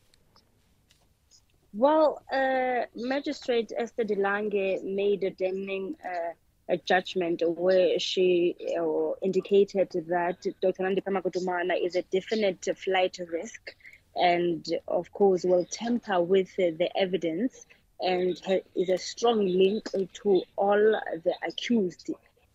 [1.73, 6.33] Well, uh, Magistrate Esther DeLange made a damning uh,
[6.69, 10.83] a judgment where she uh, indicated that Dr.
[10.83, 13.75] Nandi Pamakutumana is a definite flight risk
[14.17, 17.67] and, of course, will tamper with the evidence
[18.01, 18.41] and
[18.75, 19.89] is a strong link
[20.23, 22.11] to all the accused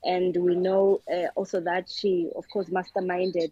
[0.06, 3.52] and we know uh, also that she, of course, masterminded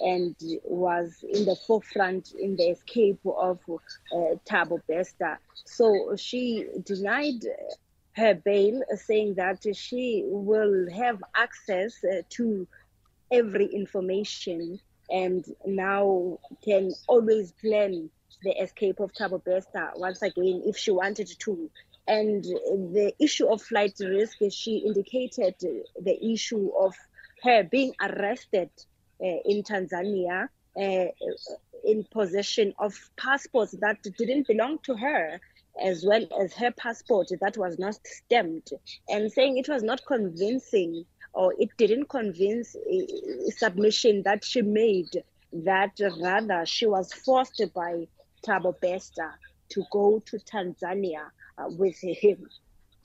[0.00, 5.38] and was in the forefront in the escape of uh, Tabo Besta.
[5.64, 7.40] So she denied
[8.14, 12.66] her bail, saying that she will have access uh, to
[13.30, 14.78] every information
[15.10, 18.10] and now can always plan
[18.42, 21.70] the escape of Tabo Besta once again if she wanted to
[22.08, 25.54] and the issue of flight risk, she indicated
[26.00, 26.94] the issue of
[27.42, 28.70] her being arrested
[29.22, 31.06] uh, in Tanzania uh,
[31.84, 35.40] in possession of passports that didn't belong to her,
[35.82, 38.72] as well as her passport that was not stamped,
[39.08, 45.22] and saying it was not convincing or it didn't convince a submission that she made
[45.52, 48.06] that rather she was forced by
[48.46, 49.32] Thabo Bester
[49.68, 52.48] to go to Tanzania uh, with him.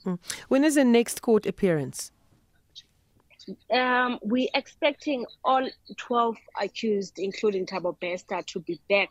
[0.04, 0.14] Hmm.
[0.48, 2.10] When is the next court appearance?
[3.72, 9.10] Um, we're expecting all 12 accused, including Tabo Besta, to be back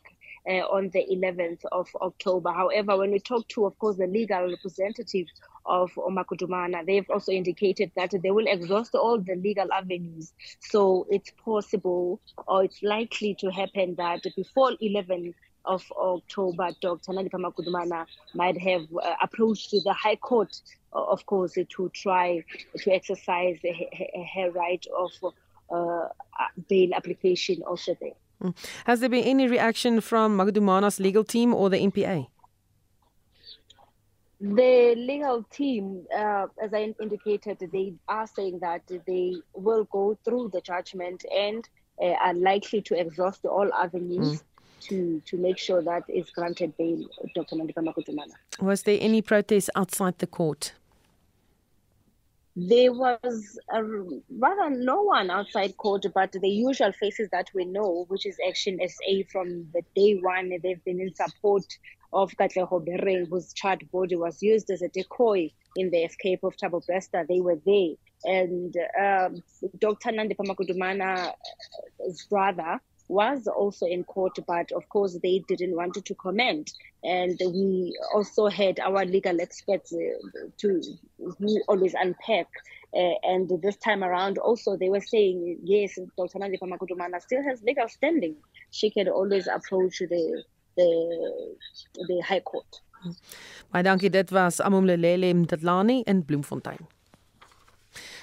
[0.50, 2.52] uh, on the 11th of October.
[2.52, 5.28] However, when we talk to, of course, the legal representative
[5.66, 10.34] of Omakudumana, they've also indicated that they will exhaust all the legal avenues.
[10.60, 15.34] So it's possible or it's likely to happen that before 11
[15.66, 17.12] of October, Dr.
[17.12, 20.60] Nandipha Makudumana might have uh, approached the High Court,
[20.94, 22.44] uh, of course, to try
[22.78, 25.12] to exercise her, her right of
[25.72, 26.08] uh,
[26.70, 28.12] bail application also there.
[28.44, 28.56] Mm.
[28.86, 32.28] Has there been any reaction from Magudumana's legal team or the NPA?
[34.44, 40.50] The legal team, uh, as I indicated, they are saying that they will go through
[40.52, 41.68] the judgment and
[42.02, 44.42] uh, are likely to exhaust all avenues.
[44.42, 44.44] Mm
[44.82, 47.56] to to make sure that is granted bail Dr.
[47.56, 48.34] Nandipha Makutumana.
[48.60, 50.74] Was there any protest outside the court?
[52.56, 58.06] There was a, rather no one outside court, but the usual faces that we know,
[58.10, 61.64] which is Action SA from the day one, they've been in support
[62.12, 66.58] of Katleho Bereng, whose charred body was used as a decoy in the escape of
[66.58, 67.26] Tabo Bresta.
[67.26, 67.96] They were there.
[68.26, 69.44] And um,
[69.80, 70.10] Dr.
[70.10, 76.72] Nandipha Makudumana's brother, was also in court, but of course they didn't want to comment.
[77.04, 80.00] And we also had our legal experts uh,
[80.58, 80.82] to
[81.18, 82.48] who always unpack.
[82.94, 86.40] Uh, and this time around, also they were saying yes, Dr.
[86.40, 88.36] Makudumana still has legal standing.
[88.72, 90.44] She can always approach the
[90.78, 90.90] the
[92.08, 92.82] the High Court.
[93.72, 96.88] Baie dankie dit was Amomlelele Mtatlani in Bloemfontein.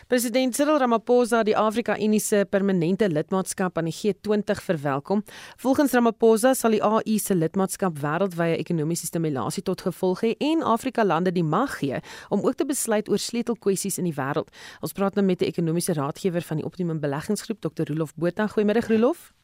[0.08, 5.20] President Cyril Ramaphosa het die Afrika Unie se permanente lidmaatskap aan die G20 verwelkom.
[5.60, 11.04] Volgens Ramaphosa sal die AU se lidmaatskap wêreldwye ekonomiese stimulasie tot gevolg hê en Afrika
[11.04, 12.00] lande die mag gee
[12.32, 14.48] om ook te besluit oor sleutelkwessies in die wêreld.
[14.80, 17.92] Ons praat nou met 'n ekonomiese raadgewer van die Optimum Beleggingsgroep, Dr.
[17.92, 18.48] Rolof Botha.
[18.48, 19.34] Goeiemôre Rolof.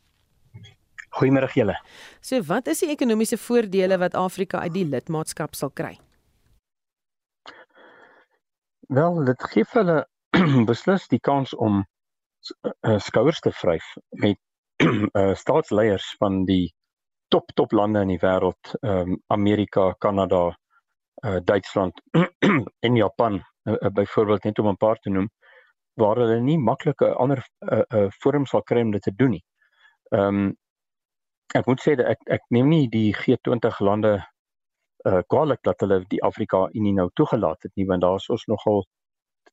[1.21, 1.77] Goeiemôre julle.
[2.23, 5.99] So, wat is die ekonomiese voordele wat Afrika uit die lidmaatskap sal kry?
[8.89, 10.07] Wel, dit gee vir hulle
[10.71, 13.85] beslis die kans om uh, skouers te vryf
[14.23, 14.39] met
[14.83, 16.73] uh, staatsleiers van die
[17.33, 20.43] top top lande in die wêreld, um, Amerika, Kanada,
[21.25, 22.03] uh, Duitsland
[22.87, 25.31] en Japan uh, uh, byvoorbeeld net om 'n paar te noem
[25.95, 27.43] waar hulle nie maklike ander
[27.73, 29.45] uh, uh, forums sal kry om dit te doen nie.
[30.11, 30.53] Ehm um,
[31.55, 34.15] ek moet sê dat ek ek neem nie die G20 lande
[35.07, 38.47] uh kwaliek dat hulle die Afrika Unie nou toegelaat het nie want daar is ons
[38.51, 38.83] nogal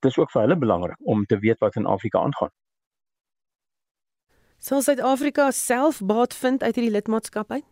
[0.02, 2.52] dit is ook vir hulle belangrik om te weet wat in Afrika aangaan.
[4.62, 7.66] Sal Suid-Afrika self baat vind uit hierdie lidmaatskap uit?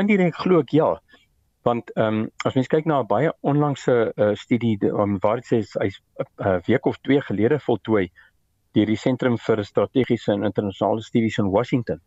[0.00, 0.90] Indirek glo ek ja.
[1.64, 5.48] Want ehm um, as mens kyk na 'n baie onlangse uh, studie um, waar dit
[5.48, 8.10] sê hy's 'n uh, week of 2 gelede voltooi
[8.76, 12.00] deur die Sentrum vir Strategiese en Internasionale Studies in Washington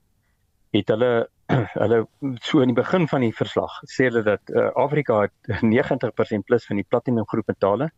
[0.73, 1.29] het hulle
[1.83, 2.07] hulle
[2.41, 6.65] so in die begin van die verslag sê hulle dat uh, Afrika het 90% plus
[6.65, 7.89] van die platinum groep metale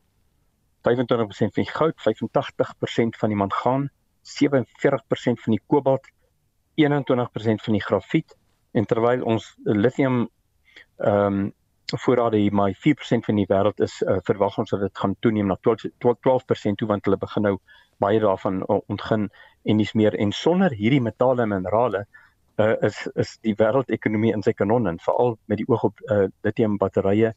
[0.85, 3.89] 25% van die goud, 85% van die mangaan,
[4.25, 6.07] 47% van die kobalt,
[6.81, 8.35] 21% van die grafiet.
[8.71, 10.25] En terwyl ons lithium
[10.97, 11.53] ehm um,
[12.01, 15.47] voorrade hier maar 4% van die wêreld is uh, verwag ons dat dit gaan toeneem
[15.47, 17.59] na 12%, 12% toe want hulle begin nou
[18.01, 19.29] baie daarvan ontgin
[19.63, 20.15] en dis meer.
[20.17, 22.05] En sonder hierdie metale en minerale
[22.57, 26.25] uh, is is die wêreldekonomie in sy kanon en veral met die oog op uh,
[26.47, 27.33] lithium batterye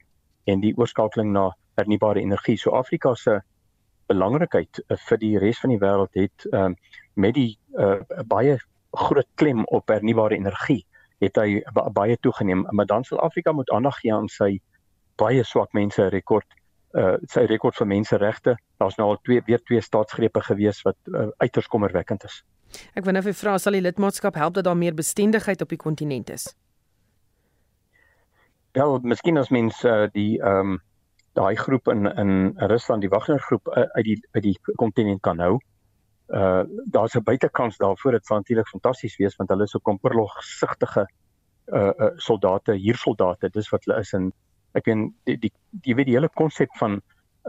[0.49, 2.59] en die oorskakeling na hernubare energie.
[2.59, 3.39] So Afrika se
[4.09, 6.76] belangrikheid uh, vir die res van die wêreld het um,
[7.14, 8.59] met die uh, baie
[8.97, 10.85] groot klem op hernubare energie
[11.22, 11.62] het hy
[11.95, 12.64] baie toegeneem.
[12.70, 14.59] Maar dan sal Afrika moet aandag gee aan sy
[15.18, 16.47] baie swak mense rekord
[16.97, 18.55] uh sy rekord vir menseregte.
[18.81, 22.39] Daar's nou al twee weer twee staatsgrepe gewees wat uh, uiters kommerwekkend is.
[22.97, 25.81] Ek wil nou vir vra sal die lidmaatskap help dat daar meer bestendigheid op die
[25.81, 26.49] kontinent is?
[28.76, 30.81] Ja, miskien as mens uh, die ehm um,
[31.39, 32.32] daai groep in in
[32.72, 35.59] Rusland die Wagner groep uh, uit die uit die kontinent kan hou.
[36.28, 36.64] Uh
[36.95, 41.07] daar's 'n buitekans daarvoor dit sal natuurlik fantasties wees want hulle is so komperlogsigtige
[41.72, 44.32] uh, uh soldate, huursoldate, dis wat hulle is en
[44.74, 47.03] ek en die die jy weet die hele konsep van 'n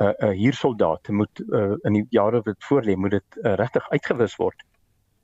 [0.04, 3.90] uh, uh, huursoldaat moet uh, in die jare wat voor lê moet dit uh, regtig
[3.90, 4.64] uitgewis word.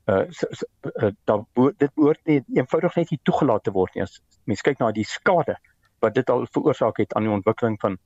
[0.06, 0.66] Uh, so, so,
[1.02, 1.46] uh dan
[1.78, 5.04] dit behoort nie eenvoudig net nie toegelaat te word nie as mens kyk na die
[5.04, 5.56] skade
[6.04, 7.96] wat dit al veroorsaak het aan die ontwikkeling van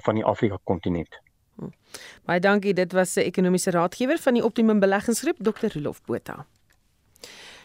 [0.00, 1.20] van die Afrika kontinent.
[1.56, 1.70] Hm.
[2.24, 5.72] Baie dankie, dit was 'n ekonomiese raadgewer van die Optimum Beleggingsgroep, Dr.
[5.74, 6.46] Rolof Botha.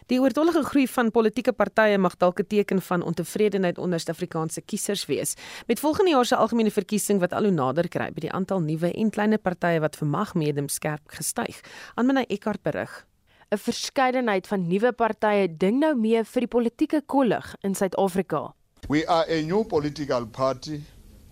[0.08, 5.06] Die oortollige groei van politieke partye mag dalk 'n teken van ontevredenheid onder Suid-Afrikaanse kiesers
[5.06, 5.36] wees.
[5.66, 8.92] Met volgende jaar se algemene verkiesing wat al hoe nader kry, by die aantal nuwe
[8.92, 11.62] en kleiner partye wat vir magmedem skerp gestyg.
[11.96, 13.06] Aanmina Eckart berig.
[13.52, 18.54] 'n Verskeidenheid van nuwe partye ding nou mee vir die politieke kollig in Suid-Afrika.
[18.88, 20.82] We are a new political party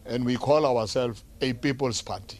[0.05, 2.39] and we call ourselves a people's party.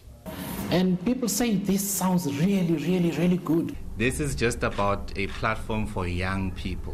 [0.71, 3.75] And people say this sounds really, really, really good.
[3.97, 6.93] This is just about a platform for young people.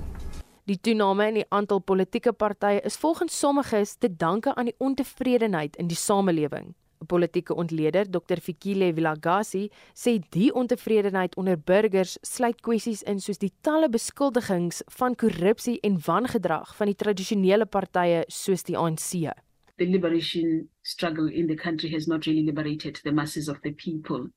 [0.69, 5.75] Die toename in die aantal politieke partye is volgens sommiges te danke aan die ontevredenheid
[5.75, 6.75] in die samelewing.
[7.01, 13.41] 'n Politieke ontleder, Dr Fikile Vilagasi, sê die ontevredenheid onder burgers sluit kwessies in soos
[13.41, 19.33] die talle beskuldigings van korrupsie en wangedrag van die tradisionele partye soos die ANC.
[19.81, 24.27] The liberation struggle in the country has not really liberated the masses of the people.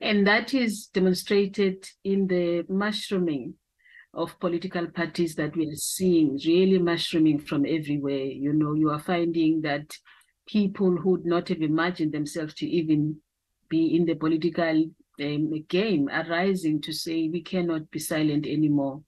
[0.00, 3.54] And that is demonstrated in the mushrooming
[4.14, 8.24] of political parties that we are seeing, really mushrooming from everywhere.
[8.24, 9.86] You know, you are finding that
[10.46, 13.16] people who would not have imagined themselves to even
[13.68, 14.84] be in the political
[15.20, 19.02] um, game are rising to say we cannot be silent anymore.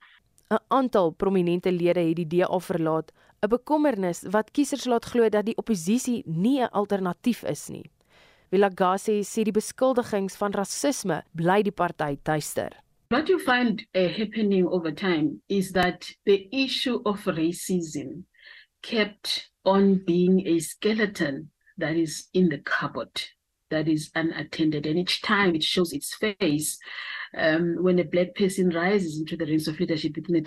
[0.49, 5.47] 'n Aantal prominente lede het die DA verlaat, 'n bekommernis wat kiesers laat glo dat
[5.47, 7.91] die oppositie nie 'n alternatief is nie.
[8.51, 12.71] Vilagasi sê die beskuldigings van rasisme bly die party tuister.
[13.09, 18.25] What you find uh, happening over time is that the issue of racism
[18.83, 23.31] kept on being a skeleton that is in the cupboard
[23.71, 26.79] that is unattended and each time it shows its face
[27.37, 30.41] um, when a black person rises into the ranks of leadership within the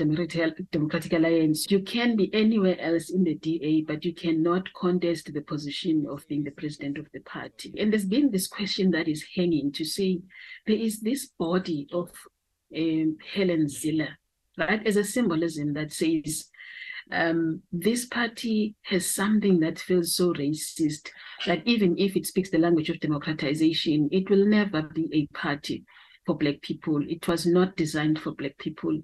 [0.71, 5.41] democratic, alliance you can be anywhere else in the da but you cannot contest the
[5.41, 7.73] position of being the president of the party.
[7.77, 10.19] And there's been this question that is hanging to say
[10.65, 12.11] there is this body of
[12.75, 14.17] um, helen ziller
[14.57, 14.85] right?
[14.85, 16.49] As a symbolism that says
[17.11, 21.09] um, this party has something that feels so racist
[21.47, 25.85] that even if it speaks the language of democratization, it will never be a party
[26.29, 27.01] for Black people.
[27.09, 29.01] It was not designed for Black people.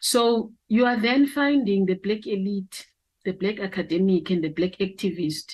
[0.00, 2.86] So you are then finding the Black elite,
[3.26, 5.52] the Black academic, and the Black activist,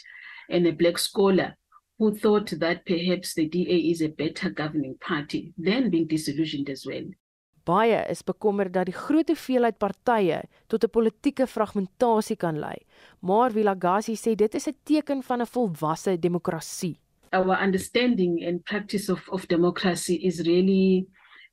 [0.49, 1.57] and the Black scholar
[1.99, 6.87] who thought that perhaps the DA is a better governing party, then being disillusioned as
[6.87, 7.11] well.
[7.67, 10.39] Baie is bekommerd dat die groot hoeveelheid partye
[10.71, 12.79] tot 'n politieke fragmentasie kan lei.
[13.21, 16.97] Maar Vilagasi sê dit is 'n teken van 'n volwasse demokrasie.
[17.33, 21.07] Our understanding and practice of of democracy is really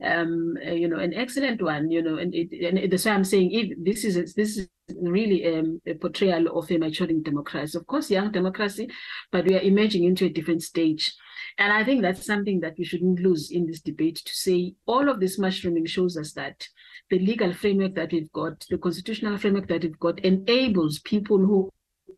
[0.03, 3.23] um uh, you know an excellent one you know and, it, and that's why i'm
[3.23, 4.67] saying if this is this is
[5.01, 7.77] really um, a portrayal of a maturing democracy.
[7.77, 8.89] Of course young democracy
[9.31, 11.13] but we are emerging into a different stage.
[11.57, 15.09] And i think that's something that we shouldn't lose in this debate to say all
[15.09, 16.67] of this mushrooming shows us that
[17.09, 21.71] the legal framework that we've got the constitutional framework that we've got enables people who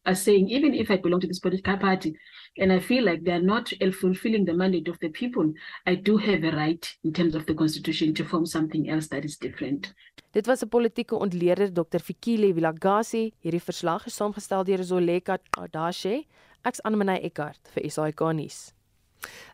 [0.08, 2.18] are saying, even if I belong to this political party
[2.58, 5.54] and I feel like they're not fulfilling the mandate of the people,
[5.86, 9.26] I do have a right in terms of the constitution to form something else that
[9.26, 9.94] is different.
[10.32, 12.00] Dit was 'n politieke ontleeder Dr.
[12.00, 13.34] Fikile Vilagasi.
[13.42, 16.26] Hierdie verslag is saamgestel deur Zoleka Adashe.
[16.64, 18.77] Ek's Annelie Eckart vir SAK nuus.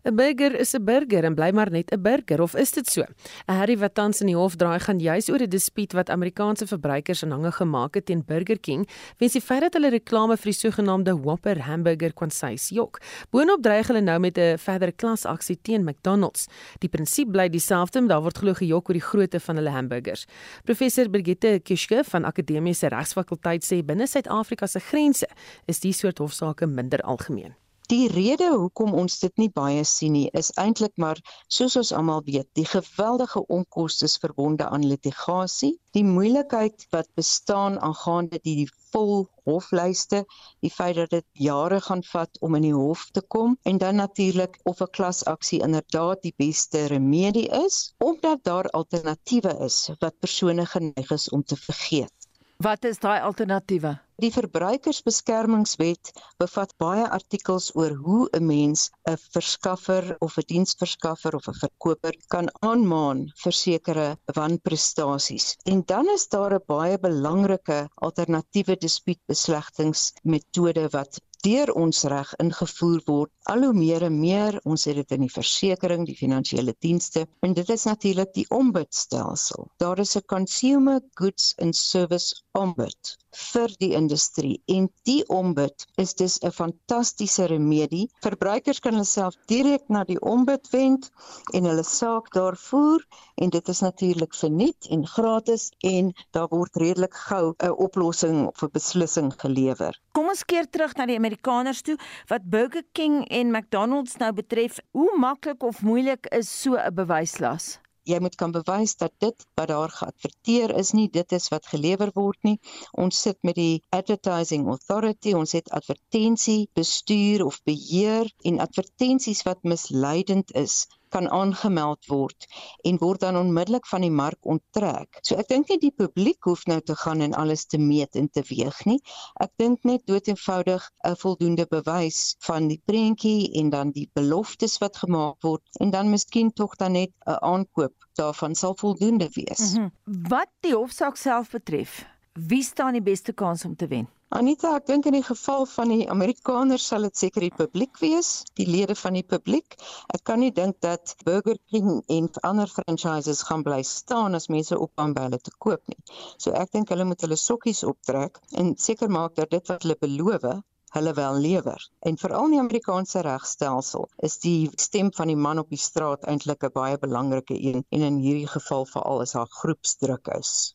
[0.06, 3.04] 'n Burger is 'n burger en bly maar net 'n burger of is dit so?
[3.48, 6.68] 'n Harry wat tans in die hof draai gaan juis oor 'n dispuut wat Amerikaanse
[6.68, 8.88] verbruikers aanhange gemaak het teen Burger King,
[9.18, 13.00] weens die feit dat hulle reklame vir die sogenaamde Whopper hamburger kon sês jok.
[13.32, 16.48] Boonop dreig hulle nou met 'n verdere klasaksie teen McDonald's.
[16.80, 20.26] Die prinsip bly dieselfde, maar daar word glo gejok oor die grootte van hulle hamburgers.
[20.64, 25.28] Professor Brigitte Kishke van Akademiese Regsfakulteit sê binne Suid-Afrika se grense
[25.66, 27.56] is die soort hofsaake minder algemeen.
[27.94, 31.20] Die rede hoekom ons dit nie baie sien nie, is eintlik maar
[31.56, 38.40] soos ons almal weet, die geweldige onkoste verbonde aan litigasie, die moeilikheid wat bestaan aangaande
[38.42, 40.24] die, die vol hoflyste,
[40.66, 44.02] die feit dat dit jare gaan vat om in die hof te kom en dan
[44.02, 50.66] natuurlik of 'n klasaksie inderdaad die beste remedie is, omdat daar alternatiewe is wat persone
[50.66, 52.30] geneig is om te vergeet.
[52.58, 54.00] Wat is daai alternatiewe?
[54.24, 56.10] Die verbruikersbeskermingswet
[56.42, 62.16] bevat baie artikels oor hoe 'n mens 'n verskaffer of 'n diensverskaffer of 'n verkoper
[62.36, 64.08] kan aanmaan vir sekere
[64.40, 65.48] wanprestasies.
[65.74, 73.32] En dan is daar 'n baie belangrike alternatiewe dispuutbeslegtingsmetode wat deur ons reg ingevoer word
[73.52, 77.56] al hoe meer en meer ons het dit in die versekerings die finansiële dienste en
[77.60, 83.92] dit is natuurlik die ombudstelsel daar is 'n consumer goods and service ombud vir die
[83.98, 88.10] industrie en die ombud is dus 'n fantastiese remedie.
[88.22, 91.10] Verbruikers kan hulle self direk na die ombud wend
[91.54, 96.76] en hulle saak daar voer en dit is natuurlik verniet en gratis en daar word
[96.76, 100.00] redelik gou 'n oplossing of 'n beslissing gelewer.
[100.12, 104.78] Kom ons keer terug na die Amerikaners toe wat Burger King en McDonald's nou betref.
[104.92, 107.80] Hoe maklik of moeilik is so 'n bewyslas?
[108.04, 112.12] Jy moet kan bewys dat dit wat daar geadverteer is nie dit is wat gelewer
[112.14, 112.60] word nie.
[112.92, 119.64] Ons sit met die Advertising Authority, ons het advertensie bestuur of beheer en advertensies wat
[119.64, 122.48] misleidend is kan aangemeld word
[122.90, 125.20] en word dan onmiddellik van die mark onttrek.
[125.22, 128.30] So ek dink nie die publiek hoef nou te gaan en alles te meet en
[128.34, 129.00] te weeg nie.
[129.44, 134.98] Ek dink net doeteenvoudig 'n voldoende bewys van die prentjie en dan die beloftes wat
[134.98, 139.74] gemaak word en dan miskien tog dan net 'n aankoop daarvan sal voldoende wees.
[139.74, 140.28] Mm -hmm.
[140.30, 144.08] Wat die hofsaak self betref, wie staan die beste kans om te wen?
[144.34, 148.30] Anita, ek dink in die geval van die Amerikaners sal dit seker die publiek wees,
[148.58, 149.76] die lede van die publiek.
[150.18, 154.80] Ek kan nie dink dat Burger King en ander franchises gaan bly staan as mense
[154.88, 156.00] opkom by hulle te koop nie.
[156.42, 160.00] So ek dink hulle moet hulle sokkies optrek en seker maak dat dit wat hulle
[160.02, 160.50] beloof
[160.98, 161.90] hulle wel lewer.
[162.02, 166.26] En veral in die Amerikaanse regstelsel is die stem van die man op die straat
[166.26, 170.74] eintlik 'n baie belangrike een en in hierdie geval veral as daar groepsdruk is.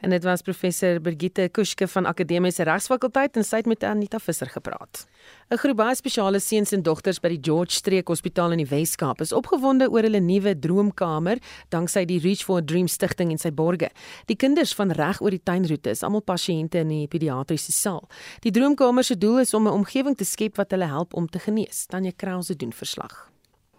[0.00, 4.50] En dit was professor Brigitte Kuske van Akademiese Regsfakulteit en sy het met Anita Visser
[4.50, 5.06] gepraat.
[5.50, 9.20] 'n Groep baie spesiale seuns en dogters by die George Streek Hospitaal in die Wes-Kaap
[9.20, 13.50] is opgewonde oor hulle nuwe droomkamer danksy die Reach for a Dream stigting en sy
[13.50, 13.90] borge.
[14.26, 18.08] Die kinders van reg oor die tuinroete is almal pasiënte in die pediatriese saal.
[18.40, 21.38] Die droomkamer se doel is om 'n omgewing te skep wat hulle help om te
[21.38, 21.86] genees.
[21.86, 23.30] Tanya Krause doen verslag.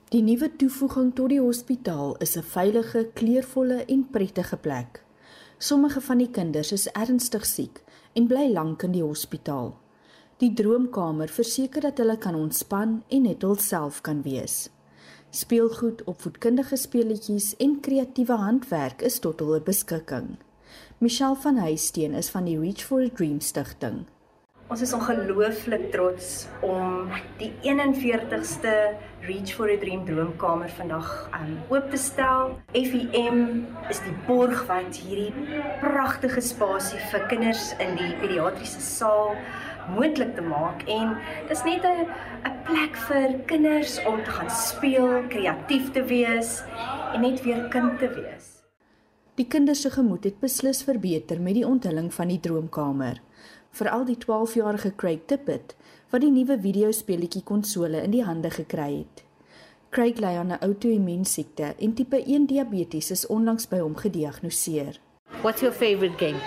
[0.09, 5.04] Die nuwe toevoeging tot die hospitaal is 'n veilige, kleurvolle en prettige plek.
[5.57, 7.81] Sommige van die kinders is ernstig siek
[8.13, 9.73] en bly lank in die hospitaal.
[10.43, 14.65] Die droomkamer verseker dat hulle kan ontspan en net hulself kan wees.
[15.35, 20.35] Speelgoed, opvoedkundige speletjies en kreatiewe handwerk is tot hulle beskikking.
[20.99, 24.05] Michelle van Huisteen is van die Reach for a Dream stigting.
[24.65, 28.71] Ons is ongelooflik trots om die 41ste
[29.27, 32.55] Reach for a Dream droomkamer vandag um oop te stel.
[32.73, 33.43] FEM
[33.93, 35.29] is die borg wat hierdie
[35.83, 39.35] pragtige spasie vir kinders in die pediatriese saal
[39.93, 41.13] moontlik te maak en
[41.51, 42.09] dis net 'n
[42.49, 46.63] 'n plek vir kinders om te gaan speel, kreatief te wees
[47.13, 48.65] en net weer kind te wees.
[49.35, 53.21] Die kinders se gemoed het beslis verbeter met die onthulling van die droomkamer
[53.75, 55.75] veral die 12-jarige Craig Tippett
[56.13, 59.23] wat die nuwe videospeletjie konsole in die hande gekry het.
[59.91, 64.99] Craig ly aan 'n outoimmuunsiekte en tipe 1 diabetes is onlangs by hom gediagnoseer.
[65.41, 66.39] What's your favorite game?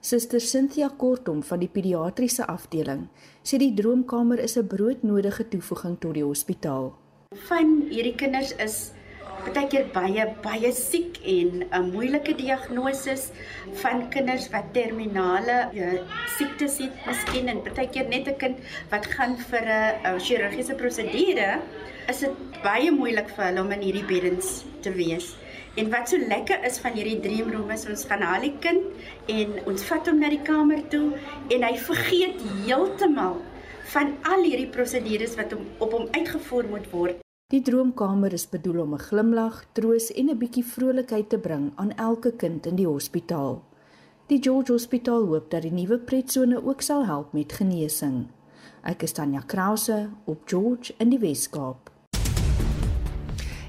[0.00, 3.08] Suster Cynthia Kortom van die pediatriese afdeling
[3.42, 6.92] sê die droomkamer is 'n broodnodige toevoeging tot die hospitaal.
[7.48, 8.92] Van hierdie kinders is
[9.44, 13.14] partykeer baie baie siek en 'n moeilike diagnose
[13.82, 16.00] van kinders wat terminale uh,
[16.36, 18.58] siektes het, miskien en partykeer net 'n kind
[18.90, 21.60] wat gaan vir 'n chirurgiese prosedure,
[22.08, 25.36] is dit baie moeilik vir hulle om in hierdie beddens te wees.
[25.76, 28.84] En wat so lekker is van hierdie dream room is ons gaan haal die kind
[29.26, 31.18] en ons vat hom na die kamer toe
[31.50, 33.42] en hy vergeet heeltemal
[33.96, 37.23] van al hierdie prosedures wat hom op hom uitgevoer moet word.
[37.52, 41.92] Die droomkamer is bedoel om 'n glimlag, troos en 'n bietjie vrolikheid te bring aan
[41.96, 43.62] elke kind in die hospitaal.
[44.26, 48.26] Die George Hospitaal hoop dat die nuwe pretsone ook sal help met genesing.
[48.82, 51.93] Ek is Tanya Krause op George in die Wes-Kaap.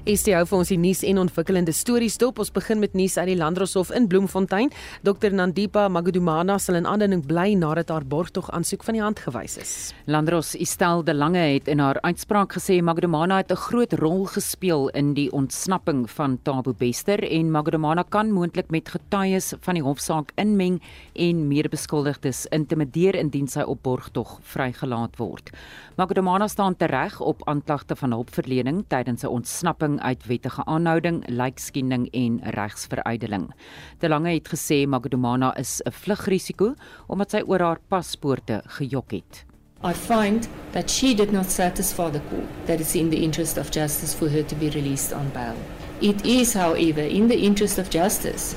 [0.06, 2.36] Estie hou vir ons die nuus en ontwikkelende stories dop.
[2.38, 4.68] Ons begin met nuus uit die Landdroshof in Bloemfontein.
[5.02, 9.56] Dr Nandipa Magudumana sal in aandeling bly nadat haar borgtog aansoek van die hand gewys
[9.58, 9.72] is.
[10.06, 14.88] Landros Estel de Lange het in haar uitspraak gesê Magudumana het 'n groot rol gespeel
[14.94, 20.30] in die ontsnapping van Tabo Bester en Magudumana kan moontlik met getuies van die hofsaak
[20.36, 20.80] inmeng
[21.14, 25.50] en medebeskuldigdes intimideer indien sy op borgtog vrygelaat word.
[25.96, 32.40] Magudumana staan tereg op aanklagte van hulpverlening tydens 'n ontsnapping uit wettige aanhouding, lijkskending en
[32.42, 33.54] regsveruideling.
[33.98, 36.74] De Lange het gesê Magdumana is 'n vlugrisiko
[37.06, 39.44] omdat sy oor haar paspoorte gejok het.
[39.84, 43.70] I find that she did not satisfy the court that it's in the interest of
[43.70, 45.56] justice for her to be released on bail.
[46.00, 48.54] It is, however, in the interest of justice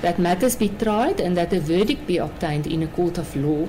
[0.00, 3.68] that matters be tried and that a verdict be obtained in a court of law,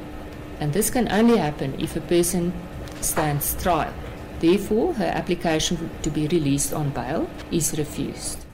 [0.60, 2.52] and this can only happen if a person
[3.02, 3.94] stands trial.
[4.44, 8.46] Therefore, her application to be released on bail is refused.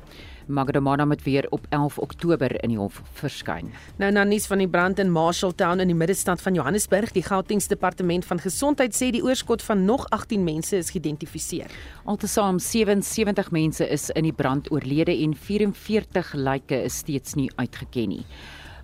[0.46, 3.72] Magdamana moet weer op 11 Oktober in die hof verskyn.
[3.98, 7.66] Nou na nuus van die brand in Marshalltown in die middestad van Johannesburg, die Gauteng
[7.74, 11.74] Departement van Gesondheid sê die oorskot van nog 18 mense is geïdentifiseer.
[12.06, 18.14] Altesaam 77 mense is in die brand oorlede en 44 lyke is steeds nie uitgeken
[18.14, 18.26] nie.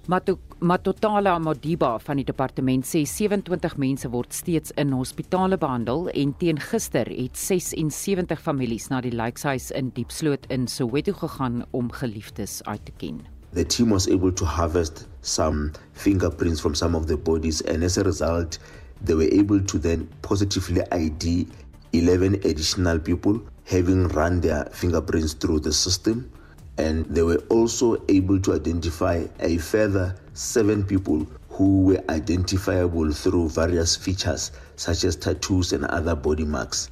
[0.06, 6.60] Matotala Modiba van die departement sê 27 mense word steeds in hospitale behandel en teen
[6.62, 12.86] gister het 76 families na die lijkhuis in Diepsloot in Soweto gegaan om geliefdes uit
[12.86, 13.24] te ken.
[13.58, 17.98] The team was able to harvest some fingerprints from some of the bodies and as
[17.98, 18.60] a result
[19.02, 21.48] they were able to then positively ID
[21.94, 26.30] 11 additional people having run their fingerprints through the system
[26.78, 33.50] and they were also able to identify a further seven people who were identifiable through
[33.50, 36.90] various features such as tattoos and other body marks.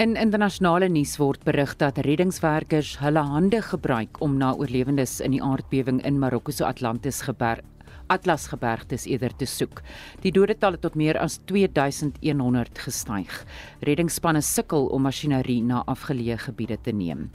[0.00, 5.42] In internasionale nuus word berig dat reddingswerkers hulle hande gebruik om na oorlewendes in die
[5.44, 7.60] aardbewing in Marokko se Atlantis geberg
[8.12, 9.80] Atlasgebergtes eerder te soek.
[10.20, 13.38] Die dodetal het tot meer as 2100 gestyg.
[13.88, 17.28] Reddingsspanne sukkel om masjinerie na afgeleë gebiede te neem.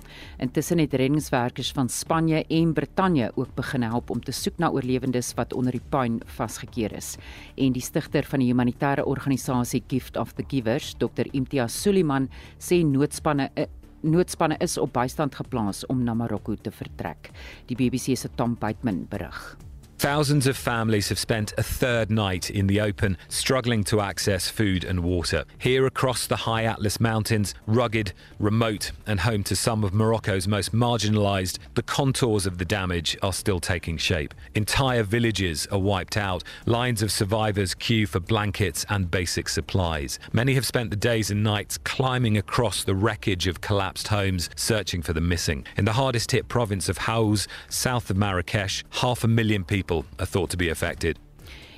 [0.44, 5.34] Intussen het reddingswerkers van Spanje en Brittanje ook begin help om te soek na oorlewendes
[5.40, 7.16] wat onder die puin vasgekeer is.
[7.58, 12.84] En die stigter van die humanitêre organisasie Gift of the Givers, Dr Imtiaz Suliman, sê
[12.86, 13.66] noodspanne eh,
[14.08, 17.32] Noodspanne is op bystand geplaas om na Marokko te vertrek.
[17.66, 19.58] Die BBC se Tom Bateman berig.
[20.00, 24.84] Thousands of families have spent a third night in the open, struggling to access food
[24.84, 25.44] and water.
[25.58, 30.72] Here across the high Atlas Mountains, rugged, remote, and home to some of Morocco's most
[30.72, 34.36] marginalised, the contours of the damage are still taking shape.
[34.54, 36.44] Entire villages are wiped out.
[36.68, 40.20] Lines of survivors queue for blankets and basic supplies.
[40.32, 45.02] Many have spent the days and nights climbing across the wreckage of collapsed homes, searching
[45.02, 45.66] for the missing.
[45.76, 50.06] In the hardest hit province of Haouz, south of Marrakesh, half a million people people
[50.20, 51.18] are thought to be affected.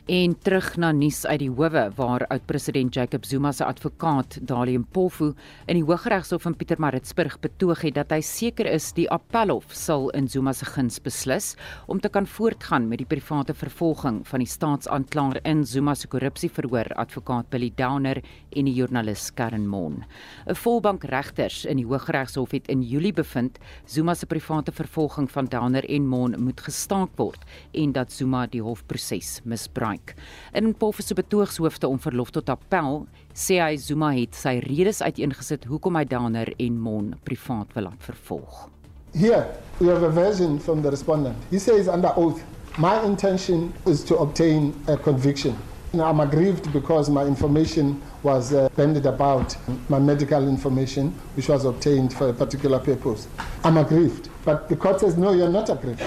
[0.09, 5.35] En terug na nuus uit die howe waar oud-president Jacob Zuma se advokaat Dalium Pofu
[5.69, 10.25] in die Hooggeregshof in Pietermaritzburg betoog het dat hy seker is die appelhof sal in
[10.25, 11.51] Zuma se guns beslis
[11.85, 16.89] om te kan voortgaan met die private vervolging van die staatsaanklaer in Zuma se korrupsieverhoor
[16.97, 20.01] advokaat Billy Downer en die joernalis Karen Mon.
[20.47, 25.45] 'n Volbank regters in die Hooggeregshof het in Julie bevind Zuma se private vervolging van
[25.45, 29.98] Downer en Mon moet gestaak word en dat Zuma die hofproses misbruik.
[29.99, 30.15] Mike.
[30.53, 35.65] In Pofe se betoogshofte om verlof tot appel, sê hy Zuma het sy redes uiteengesit
[35.69, 38.67] hoekom hy Danner en Mon privaat wil laat vervolg.
[39.13, 39.45] Here,
[39.79, 41.35] we have a version from the respondent.
[41.49, 42.41] He says under oath,
[42.77, 45.55] my intention is to obtain a conviction.
[45.91, 49.57] Now, I'm aggrieved because my information was uh, banded about,
[49.89, 53.27] my medical information, which was obtained for a particular purpose.
[53.63, 54.29] I'm aggrieved.
[54.45, 56.03] But the court says, no, you're not aggrieved.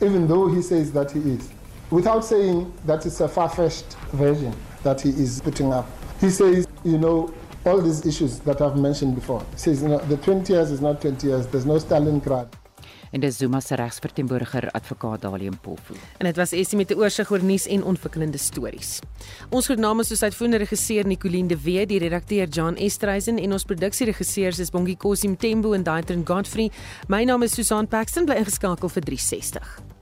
[0.00, 1.48] Even though he says that he is.
[1.90, 5.86] Without saying that it's a far fetched version that he is putting up.
[6.20, 7.32] He says, you know,
[7.64, 9.44] all these issues that I've mentioned before.
[9.52, 11.46] He says you know, the 20 years is not 20 years.
[11.46, 12.48] There's no Stalingrad.
[13.10, 15.94] en dis Zuma se regsverteenwoordiger advokaat Dalium Polfu.
[16.18, 18.98] En dit was Essie met 'n oorsig oor nuus en ontwikkelende stories.
[19.50, 23.64] Ons groet namens soos uitvoerende regisseur Nicoline de Wee, die redakteur John Estreisen en ons
[23.64, 26.70] produksieregisseurs is Bongie Kosim Tembo en Daitrin Godfrey.
[27.06, 29.97] My naam is Susan Paxton, bly ingeskakel vir 360.